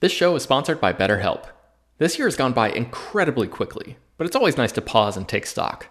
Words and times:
This 0.00 0.12
show 0.12 0.36
is 0.36 0.44
sponsored 0.44 0.80
by 0.80 0.92
BetterHelp. 0.92 1.46
This 1.98 2.18
year 2.18 2.28
has 2.28 2.36
gone 2.36 2.52
by 2.52 2.70
incredibly 2.70 3.48
quickly, 3.48 3.96
but 4.16 4.28
it's 4.28 4.36
always 4.36 4.56
nice 4.56 4.70
to 4.72 4.80
pause 4.80 5.16
and 5.16 5.26
take 5.26 5.44
stock. 5.44 5.88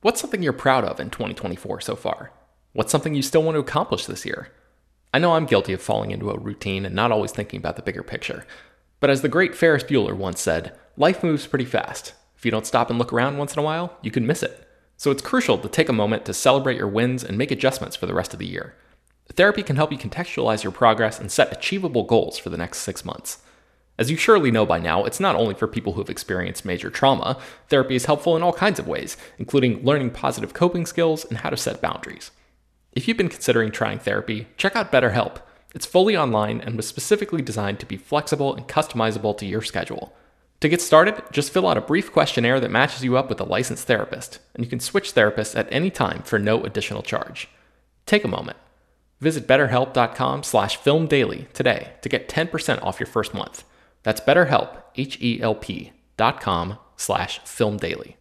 What's 0.00 0.18
something 0.18 0.42
you're 0.42 0.54
proud 0.54 0.82
of 0.82 0.98
in 0.98 1.10
2024 1.10 1.82
so 1.82 1.94
far? 1.94 2.32
What's 2.72 2.90
something 2.90 3.14
you 3.14 3.20
still 3.20 3.42
want 3.42 3.56
to 3.56 3.60
accomplish 3.60 4.06
this 4.06 4.24
year? 4.24 4.50
I 5.12 5.18
know 5.18 5.34
I'm 5.34 5.44
guilty 5.44 5.74
of 5.74 5.82
falling 5.82 6.10
into 6.10 6.30
a 6.30 6.38
routine 6.38 6.86
and 6.86 6.94
not 6.94 7.12
always 7.12 7.32
thinking 7.32 7.58
about 7.58 7.76
the 7.76 7.82
bigger 7.82 8.02
picture. 8.02 8.46
But 8.98 9.10
as 9.10 9.20
the 9.20 9.28
great 9.28 9.54
Ferris 9.54 9.84
Bueller 9.84 10.16
once 10.16 10.40
said, 10.40 10.74
life 10.96 11.22
moves 11.22 11.46
pretty 11.46 11.66
fast. 11.66 12.14
If 12.38 12.46
you 12.46 12.50
don't 12.50 12.66
stop 12.66 12.88
and 12.88 12.98
look 12.98 13.12
around 13.12 13.36
once 13.36 13.52
in 13.52 13.58
a 13.58 13.62
while, 13.62 13.98
you 14.00 14.10
can 14.10 14.26
miss 14.26 14.42
it. 14.42 14.66
So 14.96 15.10
it's 15.10 15.20
crucial 15.20 15.58
to 15.58 15.68
take 15.68 15.90
a 15.90 15.92
moment 15.92 16.24
to 16.24 16.32
celebrate 16.32 16.78
your 16.78 16.88
wins 16.88 17.22
and 17.22 17.36
make 17.36 17.50
adjustments 17.50 17.94
for 17.94 18.06
the 18.06 18.14
rest 18.14 18.32
of 18.32 18.38
the 18.38 18.46
year. 18.46 18.74
Therapy 19.34 19.62
can 19.62 19.76
help 19.76 19.92
you 19.92 19.98
contextualize 19.98 20.62
your 20.62 20.72
progress 20.72 21.20
and 21.20 21.30
set 21.30 21.52
achievable 21.52 22.04
goals 22.04 22.38
for 22.38 22.48
the 22.48 22.56
next 22.56 22.78
six 22.78 23.04
months. 23.04 23.42
As 24.00 24.10
you 24.10 24.16
surely 24.16 24.50
know 24.50 24.64
by 24.64 24.78
now, 24.78 25.04
it's 25.04 25.20
not 25.20 25.36
only 25.36 25.52
for 25.52 25.68
people 25.68 25.92
who 25.92 26.00
have 26.00 26.08
experienced 26.08 26.64
major 26.64 26.88
trauma. 26.88 27.38
Therapy 27.68 27.96
is 27.96 28.06
helpful 28.06 28.34
in 28.34 28.42
all 28.42 28.54
kinds 28.54 28.78
of 28.78 28.88
ways, 28.88 29.18
including 29.36 29.84
learning 29.84 30.12
positive 30.12 30.54
coping 30.54 30.86
skills 30.86 31.26
and 31.26 31.36
how 31.36 31.50
to 31.50 31.56
set 31.58 31.82
boundaries. 31.82 32.30
If 32.92 33.06
you've 33.06 33.18
been 33.18 33.28
considering 33.28 33.70
trying 33.70 33.98
therapy, 33.98 34.48
check 34.56 34.74
out 34.74 34.90
BetterHelp. 34.90 35.42
It's 35.74 35.84
fully 35.84 36.16
online 36.16 36.62
and 36.62 36.76
was 36.76 36.88
specifically 36.88 37.42
designed 37.42 37.78
to 37.80 37.86
be 37.86 37.98
flexible 37.98 38.54
and 38.54 38.66
customizable 38.66 39.36
to 39.36 39.44
your 39.44 39.60
schedule. 39.60 40.14
To 40.60 40.68
get 40.70 40.80
started, 40.80 41.22
just 41.30 41.52
fill 41.52 41.68
out 41.68 41.76
a 41.76 41.82
brief 41.82 42.10
questionnaire 42.10 42.58
that 42.58 42.70
matches 42.70 43.04
you 43.04 43.18
up 43.18 43.28
with 43.28 43.38
a 43.38 43.44
licensed 43.44 43.86
therapist, 43.86 44.38
and 44.54 44.64
you 44.64 44.70
can 44.70 44.80
switch 44.80 45.14
therapists 45.14 45.54
at 45.54 45.70
any 45.70 45.90
time 45.90 46.22
for 46.22 46.38
no 46.38 46.64
additional 46.64 47.02
charge. 47.02 47.50
Take 48.06 48.24
a 48.24 48.28
moment. 48.28 48.56
Visit 49.20 49.46
betterhelp.com 49.46 50.42
slash 50.42 50.78
filmdaily 50.78 51.52
today 51.52 51.92
to 52.00 52.08
get 52.08 52.30
10% 52.30 52.82
off 52.82 52.98
your 52.98 53.06
first 53.06 53.34
month. 53.34 53.64
That's 54.02 54.20
betterhelp, 54.20 54.82
H-E-L-P 54.96 55.92
dot 56.16 56.40
com 56.40 56.78
slash 56.96 57.40
filmdaily. 57.40 58.16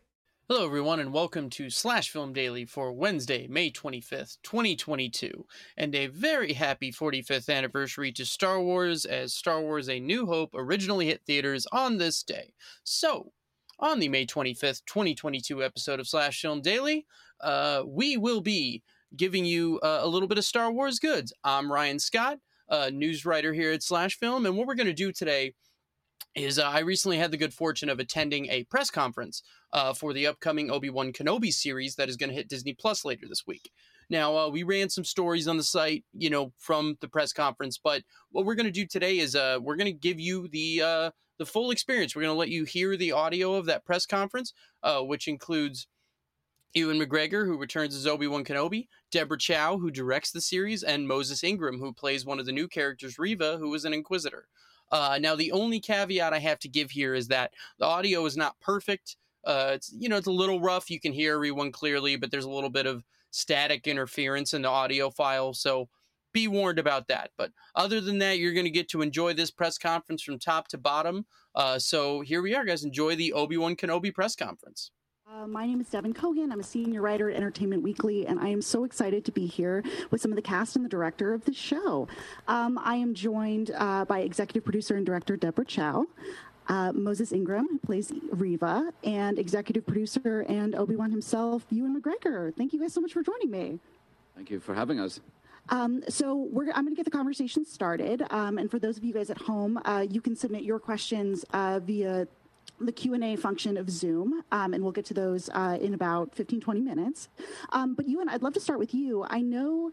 Hello, 0.50 0.66
everyone, 0.66 1.00
and 1.00 1.14
welcome 1.14 1.50
to 1.52 1.70
Slash 1.70 2.10
Film 2.10 2.34
Daily 2.34 2.66
for 2.66 2.92
Wednesday, 2.92 3.46
May 3.48 3.70
25th, 3.70 4.38
2022, 4.42 5.46
and 5.78 5.94
a 5.94 6.08
very 6.08 6.54
happy 6.54 6.92
45th 6.92 7.56
anniversary 7.56 8.12
to 8.14 8.26
Star 8.26 8.60
Wars 8.60 9.06
as 9.06 9.34
Star 9.34 9.62
Wars 9.62 9.90
A 9.90 10.00
New 10.00 10.26
Hope 10.26 10.50
originally 10.56 11.06
hit 11.06 11.22
theaters 11.28 11.68
on 11.72 11.98
this 11.98 12.24
day. 12.24 12.54
So, 12.84 13.32
on 13.80 14.00
the 14.00 14.10
May 14.10 14.26
25th, 14.26 14.82
2022 14.88 15.64
episode 15.64 16.00
of 16.00 16.08
Slash 16.08 16.42
Film 16.42 16.62
Daily, 16.62 17.06
uh, 17.42 17.84
we 17.86 18.18
will 18.18 18.42
be 18.42 18.82
giving 19.16 19.46
you 19.46 19.80
uh, 19.84 20.00
a 20.02 20.08
little 20.08 20.28
bit 20.28 20.40
of 20.40 20.46
Star 20.46 20.72
Wars 20.72 20.98
goods. 20.98 21.32
I'm 21.44 21.72
Ryan 21.72 22.00
Scott, 22.00 22.40
a 22.70 22.90
news 22.90 23.24
writer 23.24 23.54
here 23.54 23.72
at 23.72 23.84
Slash 23.84 24.18
Film, 24.18 24.48
and 24.48 24.58
what 24.58 24.66
we're 24.66 24.76
going 24.76 24.88
to 24.88 24.94
do 24.94 25.12
today 25.12 25.54
is 26.36 26.60
uh, 26.60 26.64
I 26.64 26.80
recently 26.80 27.18
had 27.18 27.32
the 27.32 27.38
good 27.38 27.54
fortune 27.54 27.90
of 27.90 28.00
attending 28.00 28.48
a 28.48 28.64
press 28.66 28.90
conference 28.90 29.44
uh, 29.74 29.94
for 29.94 30.14
the 30.14 30.28
upcoming 30.28 30.72
Obi 30.72 30.90
Wan 30.90 31.12
Kenobi 31.12 31.52
series 31.52 31.96
that 31.96 32.10
is 32.10 32.18
going 32.18 32.30
to 32.30 32.36
hit 32.36 32.50
Disney 32.50 32.74
Plus 32.74 33.04
later 33.04 33.28
this 33.28 33.46
week. 33.48 33.72
Now, 34.10 34.36
uh, 34.36 34.50
we 34.50 34.64
ran 34.64 34.90
some 34.90 35.04
stories 35.04 35.48
on 35.48 35.58
the 35.58 35.64
site, 35.64 36.04
you 36.14 36.30
know, 36.30 36.52
from 36.58 36.98
the 37.00 37.08
press 37.08 37.32
conference, 37.32 37.78
but 37.78 38.04
what 38.32 38.46
we're 38.46 38.56
going 38.56 38.66
to 38.66 38.72
do 38.72 38.88
today 38.88 39.20
is 39.20 39.36
uh, 39.36 39.60
we're 39.62 39.76
going 39.76 39.86
to 39.86 39.92
give 39.92 40.20
you 40.20 40.48
the 40.48 40.82
uh, 40.82 41.12
the 41.38 41.46
full 41.46 41.72
experience. 41.72 42.16
We're 42.16 42.24
going 42.24 42.34
to 42.34 42.40
let 42.40 42.50
you 42.50 42.64
hear 42.66 42.98
the 42.98 43.12
audio 43.12 43.54
of 43.54 43.66
that 43.68 43.86
press 43.86 44.06
conference, 44.06 44.54
uh, 44.84 45.02
which 45.02 45.28
includes 45.28 45.88
Ewan 46.74 47.00
McGregor, 47.00 47.46
who 47.46 47.58
returns 47.58 47.96
as 47.96 48.06
Obi 48.06 48.28
Wan 48.28 48.44
Kenobi, 48.44 48.88
Deborah 49.12 49.38
Chow, 49.38 49.78
who 49.78 49.90
directs 49.90 50.32
the 50.32 50.42
series, 50.42 50.84
and 50.84 51.08
Moses 51.08 51.44
Ingram, 51.44 51.80
who 51.80 51.94
plays 51.94 52.26
one 52.26 52.40
of 52.40 52.46
the 52.46 52.52
new 52.52 52.68
characters, 52.68 53.18
Reva, 53.18 53.58
who 53.58 53.74
is 53.74 53.86
an 53.86 53.94
Inquisitor. 53.94 54.48
Uh, 54.92 55.20
now, 55.22 55.36
the 55.36 55.52
only 55.52 55.80
caveat 55.80 56.34
I 56.34 56.40
have 56.40 56.60
to 56.60 56.70
give 56.70 56.92
here 56.92 57.14
is 57.14 57.28
that 57.28 57.54
the 57.78 57.86
audio 57.86 58.26
is 58.26 58.38
not 58.38 58.60
perfect. 58.60 59.18
Uh, 59.46 59.72
it's 59.76 59.94
you 59.98 60.10
know 60.10 60.18
it's 60.18 60.28
a 60.28 60.32
little 60.32 60.60
rough. 60.60 60.90
You 60.90 61.00
can 61.00 61.14
hear 61.14 61.36
everyone 61.36 61.72
clearly, 61.72 62.16
but 62.16 62.32
there's 62.32 62.46
a 62.46 62.50
little 62.50 62.70
bit 62.70 62.86
of 62.86 63.04
static 63.32 63.88
interference 63.88 64.54
in 64.54 64.62
the 64.64 64.70
audio 64.70 65.10
file. 65.10 65.54
So 65.54 65.88
be 66.34 66.48
warned 66.48 66.80
about 66.80 67.08
that. 67.08 67.32
But 67.38 67.52
other 67.76 68.02
than 68.02 68.20
that, 68.20 68.38
you're 68.38 68.54
going 68.54 68.66
to 68.66 68.72
get 68.72 68.90
to 68.90 69.02
enjoy 69.02 69.34
this 69.34 69.52
press 69.52 69.78
conference 69.78 70.22
from 70.22 70.40
top 70.40 70.68
to 70.70 70.78
bottom. 70.78 71.26
Uh, 71.56 71.80
so 71.80 72.22
here 72.22 72.42
we 72.42 72.56
are, 72.56 72.66
guys. 72.66 72.84
Enjoy 72.84 73.16
the 73.16 73.34
Obi 73.34 73.58
Wan 73.58 73.76
Kenobi 73.76 74.14
press 74.14 74.36
conference. 74.36 74.92
Uh, 75.32 75.46
my 75.46 75.64
name 75.64 75.80
is 75.80 75.88
Devan 75.88 76.12
Coggan. 76.12 76.52
I'm 76.52 76.60
a 76.60 76.64
senior 76.64 77.04
writer 77.04 77.30
at 77.30 77.36
Entertainment 77.36 77.84
Weekly, 77.84 78.26
and 78.26 78.40
I 78.40 78.48
am 78.48 78.64
so 78.64 78.84
excited 78.84 79.24
to 79.26 79.32
be 79.32 79.46
here 79.46 79.84
with 80.10 80.22
some 80.22 80.32
of 80.32 80.36
the 80.36 80.42
cast 80.42 80.76
and 80.76 80.84
the 80.84 80.90
director 80.90 81.36
of 81.36 81.46
the 81.46 81.54
show. 81.54 82.08
Um, 82.48 82.80
I 82.82 82.96
am 82.96 83.14
joined 83.14 83.70
uh, 83.78 84.06
by 84.06 84.22
executive 84.22 84.64
producer 84.64 84.96
and 84.96 85.06
director 85.06 85.38
Deborah 85.38 85.66
Chow, 85.66 86.08
uh, 86.68 86.94
Moses 86.94 87.32
Ingram, 87.32 87.68
who 87.70 87.78
plays 87.78 88.12
Reva, 88.32 88.92
and 89.04 89.38
executive 89.38 89.86
producer 89.86 90.46
and 90.50 90.74
Obi 90.74 90.96
Wan 90.96 91.12
himself, 91.12 91.64
Ewan 91.70 92.02
McGregor. 92.02 92.56
Thank 92.56 92.74
you 92.74 92.80
guys 92.80 92.94
so 92.94 93.02
much 93.02 93.14
for 93.14 93.22
joining 93.22 93.52
me. 93.52 93.80
Thank 94.36 94.50
you 94.50 94.60
for 94.60 94.74
having 94.74 95.00
us. 95.00 95.20
Um, 95.70 96.02
so 96.10 96.50
I'm 96.74 96.86
going 96.86 96.88
to 96.88 96.96
get 96.96 97.06
the 97.06 97.12
conversation 97.12 97.66
started. 97.66 98.24
Um, 98.32 98.58
and 98.58 98.72
for 98.72 98.80
those 98.80 98.98
of 98.98 99.04
you 99.04 99.14
guys 99.14 99.30
at 99.30 99.38
home, 99.38 99.80
uh, 99.86 100.08
you 100.10 100.22
can 100.22 100.36
submit 100.36 100.64
your 100.64 100.80
questions 100.80 101.46
uh, 101.54 101.80
via 101.84 102.28
the 102.80 102.92
Q&A 102.92 103.36
function 103.36 103.78
of 103.78 103.90
Zoom, 103.90 104.44
um, 104.52 104.74
and 104.74 104.84
we'll 104.84 104.92
get 104.92 105.06
to 105.06 105.14
those 105.14 105.50
uh, 105.54 105.78
in 105.82 105.94
about 105.94 106.34
15, 106.36 106.62
20 106.62 106.82
minutes. 106.82 107.30
Um, 107.72 107.94
but 107.94 108.08
Ewan, 108.08 108.30
I'd 108.30 108.42
love 108.42 108.54
to 108.54 108.60
start 108.60 108.80
with 108.80 108.94
you. 108.94 109.26
I 109.30 109.42
know 109.42 109.92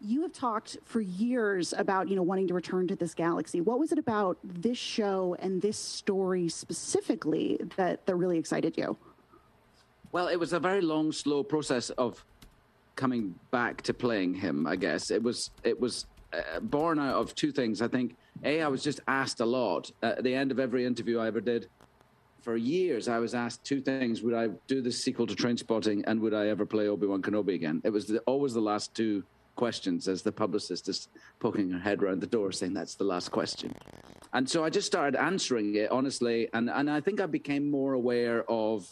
you 0.00 0.22
have 0.22 0.32
talked 0.32 0.78
for 0.84 1.00
years 1.00 1.74
about, 1.76 2.08
you 2.08 2.16
know, 2.16 2.22
wanting 2.22 2.48
to 2.48 2.54
return 2.54 2.88
to 2.88 2.96
this 2.96 3.14
galaxy. 3.14 3.60
What 3.60 3.78
was 3.78 3.92
it 3.92 3.98
about 3.98 4.38
this 4.42 4.78
show 4.78 5.36
and 5.40 5.60
this 5.60 5.76
story 5.76 6.48
specifically 6.48 7.60
that, 7.76 8.06
that 8.06 8.14
really 8.14 8.38
excited 8.38 8.76
you? 8.78 8.96
Well, 10.12 10.28
it 10.28 10.36
was 10.36 10.52
a 10.52 10.60
very 10.60 10.80
long, 10.80 11.12
slow 11.12 11.42
process 11.42 11.90
of 11.90 12.24
coming 12.96 13.34
back 13.50 13.82
to 13.82 13.94
playing 13.94 14.34
him. 14.34 14.66
I 14.66 14.76
guess 14.76 15.10
it 15.10 15.22
was 15.22 15.50
it 15.62 15.80
was 15.80 16.06
uh, 16.32 16.60
born 16.60 16.98
out 16.98 17.14
of 17.14 17.34
two 17.34 17.52
things. 17.52 17.80
I 17.80 17.88
think 17.88 18.16
a 18.44 18.62
I 18.62 18.68
was 18.68 18.82
just 18.82 19.00
asked 19.06 19.40
a 19.40 19.46
lot 19.46 19.90
at 20.02 20.22
the 20.24 20.34
end 20.34 20.50
of 20.50 20.58
every 20.58 20.84
interview 20.84 21.18
I 21.18 21.26
ever 21.26 21.40
did. 21.40 21.68
For 22.42 22.56
years, 22.56 23.08
I 23.08 23.18
was 23.18 23.34
asked 23.34 23.64
two 23.64 23.80
things: 23.80 24.22
Would 24.22 24.34
I 24.34 24.48
do 24.66 24.80
the 24.80 24.92
sequel 24.92 25.26
to 25.26 25.34
Trainspotting, 25.34 26.04
and 26.06 26.20
would 26.20 26.34
I 26.34 26.48
ever 26.48 26.64
play 26.64 26.88
Obi 26.88 27.06
Wan 27.06 27.22
Kenobi 27.22 27.54
again? 27.54 27.82
It 27.84 27.90
was 27.90 28.06
the, 28.06 28.20
always 28.20 28.54
the 28.54 28.60
last 28.60 28.94
two 28.94 29.24
questions 29.56 30.08
as 30.08 30.22
the 30.22 30.32
publicist 30.32 30.88
is 30.88 31.08
poking 31.38 31.70
her 31.70 31.78
head 31.78 32.02
around 32.02 32.20
the 32.20 32.26
door 32.26 32.50
saying 32.50 32.72
that's 32.72 32.94
the 32.94 33.04
last 33.04 33.30
question. 33.30 33.74
And 34.32 34.48
so 34.48 34.64
I 34.64 34.70
just 34.70 34.86
started 34.86 35.20
answering 35.20 35.74
it 35.74 35.90
honestly. 35.90 36.48
And, 36.54 36.70
and 36.70 36.90
I 36.90 37.00
think 37.00 37.20
I 37.20 37.26
became 37.26 37.70
more 37.70 37.92
aware 37.92 38.50
of 38.50 38.88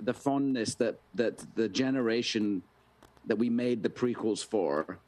the 0.00 0.12
fondness 0.12 0.74
that, 0.76 0.98
that 1.14 1.44
the 1.54 1.68
generation 1.68 2.62
that 3.26 3.36
we 3.36 3.48
made 3.48 3.82
the 3.84 3.88
prequels 3.88 4.44
for 4.44 4.98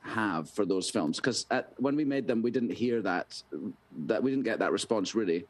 have 0.00 0.48
for 0.48 0.64
those 0.64 0.88
films. 0.88 1.18
Because 1.18 1.46
when 1.76 1.94
we 1.94 2.04
made 2.04 2.26
them, 2.26 2.40
we 2.40 2.50
didn't 2.50 2.72
hear 2.72 3.02
that, 3.02 3.42
that 4.06 4.22
we 4.22 4.30
didn't 4.30 4.44
get 4.44 4.60
that 4.60 4.72
response 4.72 5.14
really. 5.14 5.44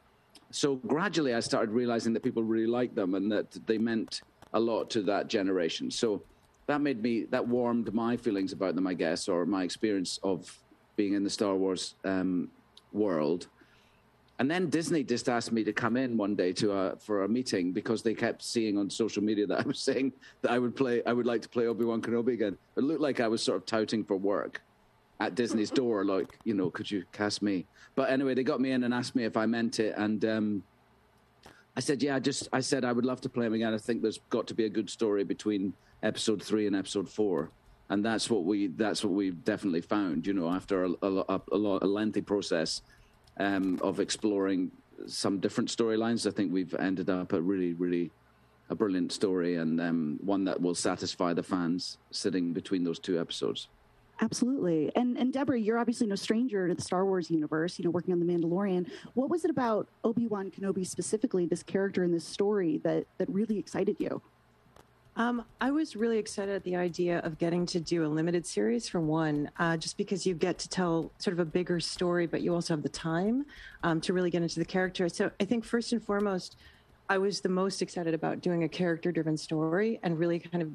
So 0.53 0.75
gradually 0.75 1.33
I 1.33 1.39
started 1.39 1.71
realizing 1.71 2.13
that 2.13 2.21
people 2.21 2.43
really 2.43 2.67
liked 2.67 2.93
them 2.93 3.15
and 3.15 3.31
that 3.31 3.57
they 3.65 3.79
meant 3.79 4.21
a 4.53 4.59
lot 4.59 4.87
to 4.91 5.01
that 5.01 5.27
generation. 5.27 5.89
So 5.89 6.21
that 6.67 6.79
made 6.79 7.01
me 7.01 7.23
that 7.31 7.45
warmed 7.45 7.91
my 7.91 8.15
feelings 8.15 8.53
about 8.53 8.75
them, 8.75 8.85
I 8.85 8.93
guess, 8.93 9.27
or 9.27 9.47
my 9.47 9.63
experience 9.63 10.19
of 10.21 10.55
being 10.95 11.13
in 11.13 11.23
the 11.23 11.29
Star 11.29 11.55
Wars 11.55 11.95
um, 12.05 12.49
world. 12.91 13.47
And 14.37 14.49
then 14.49 14.69
Disney 14.69 15.03
just 15.03 15.27
asked 15.27 15.51
me 15.51 15.63
to 15.63 15.73
come 15.73 15.97
in 15.97 16.17
one 16.17 16.35
day 16.35 16.53
to 16.53 16.71
a, 16.71 16.95
for 16.97 17.23
a 17.23 17.27
meeting 17.27 17.71
because 17.71 18.03
they 18.03 18.13
kept 18.13 18.43
seeing 18.43 18.77
on 18.77 18.91
social 18.91 19.23
media 19.23 19.47
that 19.47 19.61
I 19.61 19.63
was 19.63 19.79
saying 19.79 20.13
that 20.43 20.51
I 20.51 20.59
would 20.59 20.75
play, 20.75 21.01
I 21.05 21.13
would 21.13 21.25
like 21.25 21.41
to 21.41 21.49
play 21.49 21.65
Obi 21.65 21.83
Wan 21.83 21.99
Kenobi 21.99 22.33
again. 22.33 22.57
It 22.77 22.83
looked 22.83 23.01
like 23.01 23.19
I 23.19 23.27
was 23.27 23.41
sort 23.41 23.57
of 23.57 23.65
touting 23.65 24.03
for 24.03 24.17
work 24.17 24.61
at 25.23 25.35
Disney's 25.35 25.71
door, 25.71 26.03
like 26.03 26.37
you 26.43 26.53
know, 26.53 26.69
could 26.69 26.89
you 26.89 27.03
cast 27.11 27.41
me? 27.41 27.65
But 27.95 28.09
anyway, 28.09 28.33
they 28.33 28.43
got 28.43 28.59
me 28.59 28.71
in 28.71 28.83
and 28.83 28.93
asked 28.93 29.15
me 29.15 29.23
if 29.23 29.37
I 29.37 29.45
meant 29.45 29.79
it, 29.79 29.93
and 29.97 30.23
um, 30.25 30.63
I 31.77 31.79
said, 31.79 32.03
yeah. 32.03 32.15
I 32.15 32.19
just 32.19 32.49
I 32.51 32.59
said 32.59 32.83
I 32.83 32.91
would 32.91 33.05
love 33.05 33.21
to 33.21 33.29
play 33.29 33.45
him 33.45 33.53
again. 33.53 33.73
I 33.73 33.77
think 33.77 34.01
there's 34.01 34.19
got 34.29 34.47
to 34.47 34.53
be 34.53 34.65
a 34.65 34.69
good 34.69 34.89
story 34.89 35.23
between 35.23 35.73
episode 36.01 36.43
three 36.43 36.67
and 36.67 36.75
episode 36.75 37.09
four, 37.09 37.51
and 37.89 38.03
that's 38.03 38.29
what 38.29 38.43
we 38.43 38.67
that's 38.67 39.03
what 39.03 39.13
we 39.13 39.31
definitely 39.31 39.81
found. 39.81 40.27
You 40.27 40.33
know, 40.33 40.49
after 40.49 40.85
a, 40.85 40.91
a, 41.01 41.11
a, 41.29 41.39
a 41.57 41.89
lengthy 41.99 42.21
process 42.21 42.81
um, 43.39 43.79
of 43.81 43.99
exploring 43.99 44.71
some 45.07 45.39
different 45.39 45.69
storylines, 45.69 46.27
I 46.27 46.31
think 46.31 46.51
we've 46.51 46.75
ended 46.75 47.09
up 47.09 47.31
a 47.31 47.41
really 47.41 47.73
really 47.73 48.11
a 48.69 48.75
brilliant 48.75 49.11
story 49.11 49.55
and 49.55 49.79
um, 49.81 50.19
one 50.23 50.43
that 50.45 50.59
will 50.61 50.75
satisfy 50.75 51.33
the 51.33 51.43
fans 51.43 51.97
sitting 52.11 52.53
between 52.53 52.83
those 52.83 52.99
two 52.99 53.19
episodes. 53.19 53.67
Absolutely. 54.21 54.91
And 54.95 55.17
and 55.17 55.33
Deborah, 55.33 55.59
you're 55.59 55.77
obviously 55.77 56.07
no 56.07 56.15
stranger 56.15 56.67
to 56.67 56.75
the 56.75 56.81
Star 56.81 57.05
Wars 57.05 57.29
universe, 57.31 57.77
you 57.77 57.85
know, 57.85 57.91
working 57.91 58.13
on 58.13 58.19
The 58.19 58.25
Mandalorian. 58.25 58.89
What 59.15 59.29
was 59.29 59.43
it 59.43 59.51
about 59.51 59.87
Obi-Wan 60.03 60.51
Kenobi 60.51 60.85
specifically, 60.85 61.45
this 61.45 61.63
character 61.63 62.03
in 62.03 62.11
this 62.11 62.23
story 62.23 62.77
that 62.83 63.05
that 63.17 63.29
really 63.29 63.57
excited 63.57 63.97
you? 63.99 64.21
Um, 65.15 65.45
I 65.61 65.69
was 65.69 65.95
really 65.95 66.17
excited 66.17 66.55
at 66.55 66.63
the 66.63 66.75
idea 66.75 67.19
of 67.19 67.37
getting 67.37 67.67
to 67.67 67.79
do 67.79 68.03
a 68.03 68.07
limited 68.07 68.47
series 68.47 68.89
for 68.89 68.99
one, 68.99 69.49
uh, 69.59 69.77
just 69.77 69.95
because 69.95 70.25
you 70.25 70.33
get 70.33 70.57
to 70.59 70.69
tell 70.69 71.11
sort 71.19 71.33
of 71.33 71.39
a 71.39 71.45
bigger 71.45 71.79
story, 71.79 72.25
but 72.25 72.41
you 72.41 72.53
also 72.53 72.73
have 72.73 72.81
the 72.81 72.89
time 72.89 73.45
um, 73.83 74.01
to 74.01 74.13
really 74.13 74.31
get 74.31 74.41
into 74.41 74.59
the 74.59 74.65
character. 74.65 75.07
So 75.09 75.29
I 75.39 75.45
think 75.45 75.65
first 75.65 75.93
and 75.93 76.03
foremost, 76.03 76.55
I 77.09 77.17
was 77.17 77.41
the 77.41 77.49
most 77.49 77.81
excited 77.81 78.13
about 78.13 78.41
doing 78.41 78.63
a 78.63 78.69
character 78.69 79.11
driven 79.11 79.37
story 79.37 79.99
and 80.03 80.17
really 80.17 80.39
kind 80.39 80.61
of 80.63 80.69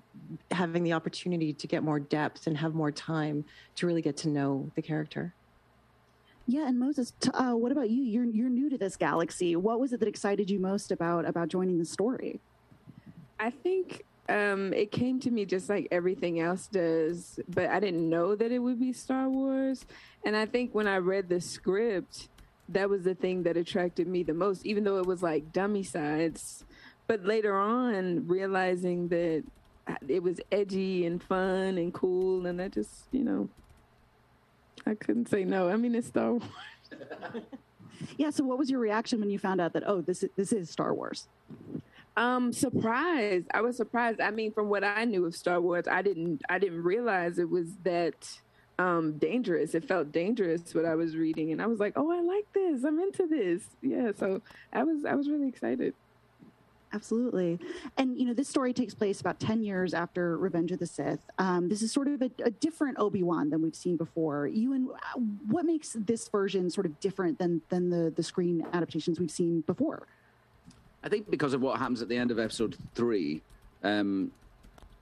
having 0.51 0.85
the 0.85 0.93
opportunity 0.93 1.53
to 1.55 1.67
get 1.67 1.83
more 1.83 1.99
depth 1.99 2.47
and 2.47 2.57
have 2.57 2.75
more 2.75 2.93
time 2.93 3.45
to 3.77 3.87
really 3.87 4.03
get 4.03 4.17
to 4.19 4.29
know 4.29 4.71
the 4.75 4.83
character. 4.83 5.35
Yeah, 6.47 6.67
and 6.67 6.79
Moses, 6.79 7.13
t- 7.21 7.31
uh, 7.31 7.53
what 7.53 7.73
about 7.73 7.91
you? 7.91 8.03
You're 8.03 8.25
you're 8.25 8.49
new 8.49 8.71
to 8.71 8.79
this 8.79 8.97
galaxy. 8.97 9.55
What 9.57 9.81
was 9.81 9.93
it 9.93 10.01
that 10.01 10.09
excited 10.09 10.49
you 10.51 10.59
most 10.59 10.91
about 10.93 11.27
about 11.27 11.49
joining 11.49 11.79
the 11.79 11.85
story? 11.85 12.41
I 13.39 13.51
think 13.51 14.05
um, 14.29 14.73
it 14.73 14.91
came 14.91 15.21
to 15.21 15.31
me 15.31 15.45
just 15.45 15.69
like 15.69 15.89
everything 15.91 16.41
else 16.41 16.67
does, 16.67 17.39
but 17.49 17.69
I 17.69 17.81
didn't 17.81 18.09
know 18.09 18.35
that 18.35 18.51
it 18.51 18.59
would 18.59 18.81
be 18.81 18.93
Star 18.93 19.29
Wars. 19.29 19.85
And 20.25 20.37
I 20.37 20.47
think 20.47 20.75
when 20.75 20.87
I 20.87 20.99
read 20.99 21.29
the 21.29 21.41
script, 21.41 22.29
that 22.69 22.91
was 22.91 23.05
the 23.05 23.15
thing 23.15 23.43
that 23.45 23.57
attracted 23.57 24.07
me 24.07 24.23
the 24.23 24.35
most, 24.35 24.67
even 24.67 24.85
though 24.85 24.99
it 24.99 25.07
was 25.07 25.23
like 25.23 25.53
dummy 25.53 25.83
sides. 25.83 26.65
But 27.07 27.25
later 27.25 27.57
on, 27.57 28.27
realizing 28.27 29.09
that 29.09 29.45
it 30.07 30.23
was 30.23 30.41
edgy 30.53 31.07
and 31.07 31.23
fun 31.23 31.79
and 31.79 31.93
cool, 31.95 32.47
and 32.47 32.61
I 32.61 32.69
just, 32.69 32.93
you 33.11 33.25
know, 33.25 33.49
I 34.87 34.95
couldn't 34.95 35.29
say 35.29 35.45
no. 35.45 35.69
I 35.69 35.77
mean, 35.77 35.95
it's 35.95 36.09
Star 36.09 36.33
Wars. 36.33 36.43
yeah. 38.17 38.31
So, 38.31 38.45
what 38.45 38.59
was 38.59 38.71
your 38.71 38.81
reaction 38.81 39.21
when 39.21 39.31
you 39.31 39.39
found 39.39 39.61
out 39.61 39.73
that 39.73 39.85
oh, 39.87 40.03
this 40.03 40.23
is, 40.23 40.31
this 40.37 40.53
is 40.53 40.71
Star 40.71 40.95
Wars? 40.95 41.29
Um, 42.17 42.53
surprised. 42.53 43.47
I 43.55 43.61
was 43.61 43.77
surprised. 43.77 44.21
I 44.21 44.31
mean, 44.31 44.53
from 44.53 44.69
what 44.69 44.83
I 44.83 45.05
knew 45.05 45.25
of 45.25 45.37
Star 45.37 45.61
Wars, 45.61 45.85
I 45.91 46.03
didn't 46.03 46.43
I 46.49 46.59
didn't 46.59 46.83
realize 46.83 47.39
it 47.39 47.49
was 47.49 47.69
that 47.85 48.39
um, 48.79 49.19
dangerous. 49.19 49.75
It 49.75 49.85
felt 49.85 50.13
dangerous 50.13 50.75
what 50.75 50.85
I 50.85 50.95
was 50.95 51.17
reading, 51.17 51.53
and 51.53 51.61
I 51.61 51.67
was 51.67 51.81
like, 51.81 51.95
"Oh, 51.97 52.11
I 52.11 52.21
like 52.21 52.53
this. 52.53 52.85
I'm 52.85 52.99
into 53.01 53.27
this." 53.27 53.63
Yeah, 53.83 54.13
so 54.17 54.41
I 54.73 54.85
was 54.85 55.05
I 55.05 55.15
was 55.15 55.29
really 55.29 55.49
excited. 55.49 55.95
Absolutely, 56.93 57.59
and 57.99 58.17
you 58.19 58.25
know 58.25 58.33
this 58.33 58.49
story 58.49 58.73
takes 58.73 58.95
place 58.95 59.21
about 59.21 59.41
ten 59.41 59.63
years 59.63 59.95
after 59.95 60.39
Revenge 60.39 60.71
of 60.73 60.79
the 60.79 60.87
Sith. 60.87 61.21
Um, 61.39 61.69
this 61.69 61.83
is 61.83 61.93
sort 61.93 62.09
of 62.09 62.23
a, 62.23 62.31
a 62.45 62.51
different 62.51 62.99
Obi 62.99 63.23
Wan 63.23 63.51
than 63.51 63.63
we've 63.63 63.77
seen 63.77 63.97
before. 63.97 64.47
You 64.47 64.73
and 64.73 64.89
what 65.49 65.65
makes 65.65 65.97
this 65.99 66.29
version 66.29 66.71
sort 66.71 66.87
of 66.87 66.99
different 67.01 67.39
than 67.39 67.61
than 67.69 67.91
the 67.91 68.11
the 68.15 68.23
screen 68.23 68.65
adaptations 68.73 69.19
we've 69.19 69.31
seen 69.31 69.63
before? 69.63 70.07
I 71.03 71.09
think 71.09 71.31
because 71.31 71.53
of 71.53 71.61
what 71.61 71.79
happens 71.79 72.01
at 72.01 72.09
the 72.09 72.17
end 72.17 72.31
of 72.31 72.39
Episode 72.39 72.77
Three, 72.95 73.43
um, 73.83 74.31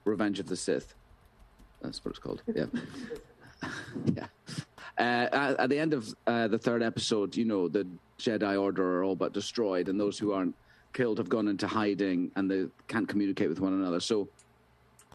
Revenge 0.04 0.40
of 0.40 0.46
the 0.46 0.56
Sith. 0.56 0.94
That's 1.82 2.02
what 2.04 2.10
it's 2.10 2.18
called. 2.18 2.42
Yeah. 2.54 2.64
yeah. 4.14 4.26
Uh, 4.98 5.54
at, 5.58 5.68
the 5.68 5.78
end 5.78 5.92
of 5.92 6.14
uh, 6.26 6.48
the 6.48 6.58
third 6.58 6.82
episode, 6.82 7.36
you 7.36 7.44
know, 7.44 7.68
the 7.68 7.86
Jedi 8.18 8.60
Order 8.60 8.98
are 8.98 9.04
all 9.04 9.16
but 9.16 9.32
destroyed, 9.32 9.88
and 9.88 10.00
those 10.00 10.18
who 10.18 10.32
aren't 10.32 10.54
killed 10.92 11.18
have 11.18 11.28
gone 11.28 11.48
into 11.48 11.66
hiding 11.66 12.30
and 12.36 12.50
they 12.50 12.64
can't 12.88 13.06
communicate 13.06 13.50
with 13.50 13.60
one 13.60 13.74
another. 13.74 14.00
So, 14.00 14.28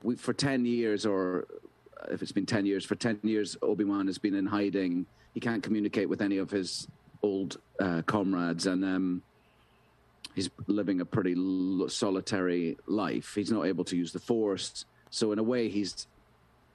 we, 0.03 0.15
for 0.15 0.33
10 0.33 0.65
years, 0.65 1.06
or 1.06 1.48
if 2.09 2.21
it's 2.21 2.31
been 2.31 2.45
10 2.45 2.65
years, 2.65 2.85
for 2.85 2.95
10 2.95 3.19
years, 3.23 3.57
Obi 3.61 3.83
Wan 3.83 4.06
has 4.06 4.19
been 4.19 4.35
in 4.35 4.45
hiding. 4.45 5.06
He 5.33 5.40
can't 5.40 5.64
communicate 5.64 6.07
with 6.07 6.21
any 6.21 6.37
of 6.37 6.52
his 6.52 6.87
old 7.23 7.57
uh, 7.80 8.04
comrades, 8.06 8.68
and 8.68 8.83
um, 8.83 9.23
he's 10.35 10.49
living 10.68 11.02
a 11.02 11.06
pretty 11.06 11.35
solitary 11.87 12.78
life. 12.85 13.33
He's 13.33 13.52
not 13.52 13.66
able 13.66 13.83
to 13.85 13.97
use 13.97 14.11
the 14.11 14.19
Force. 14.19 14.85
So, 15.09 15.31
in 15.31 15.40
a 15.40 15.44
way, 15.44 15.69
he's 15.69 16.07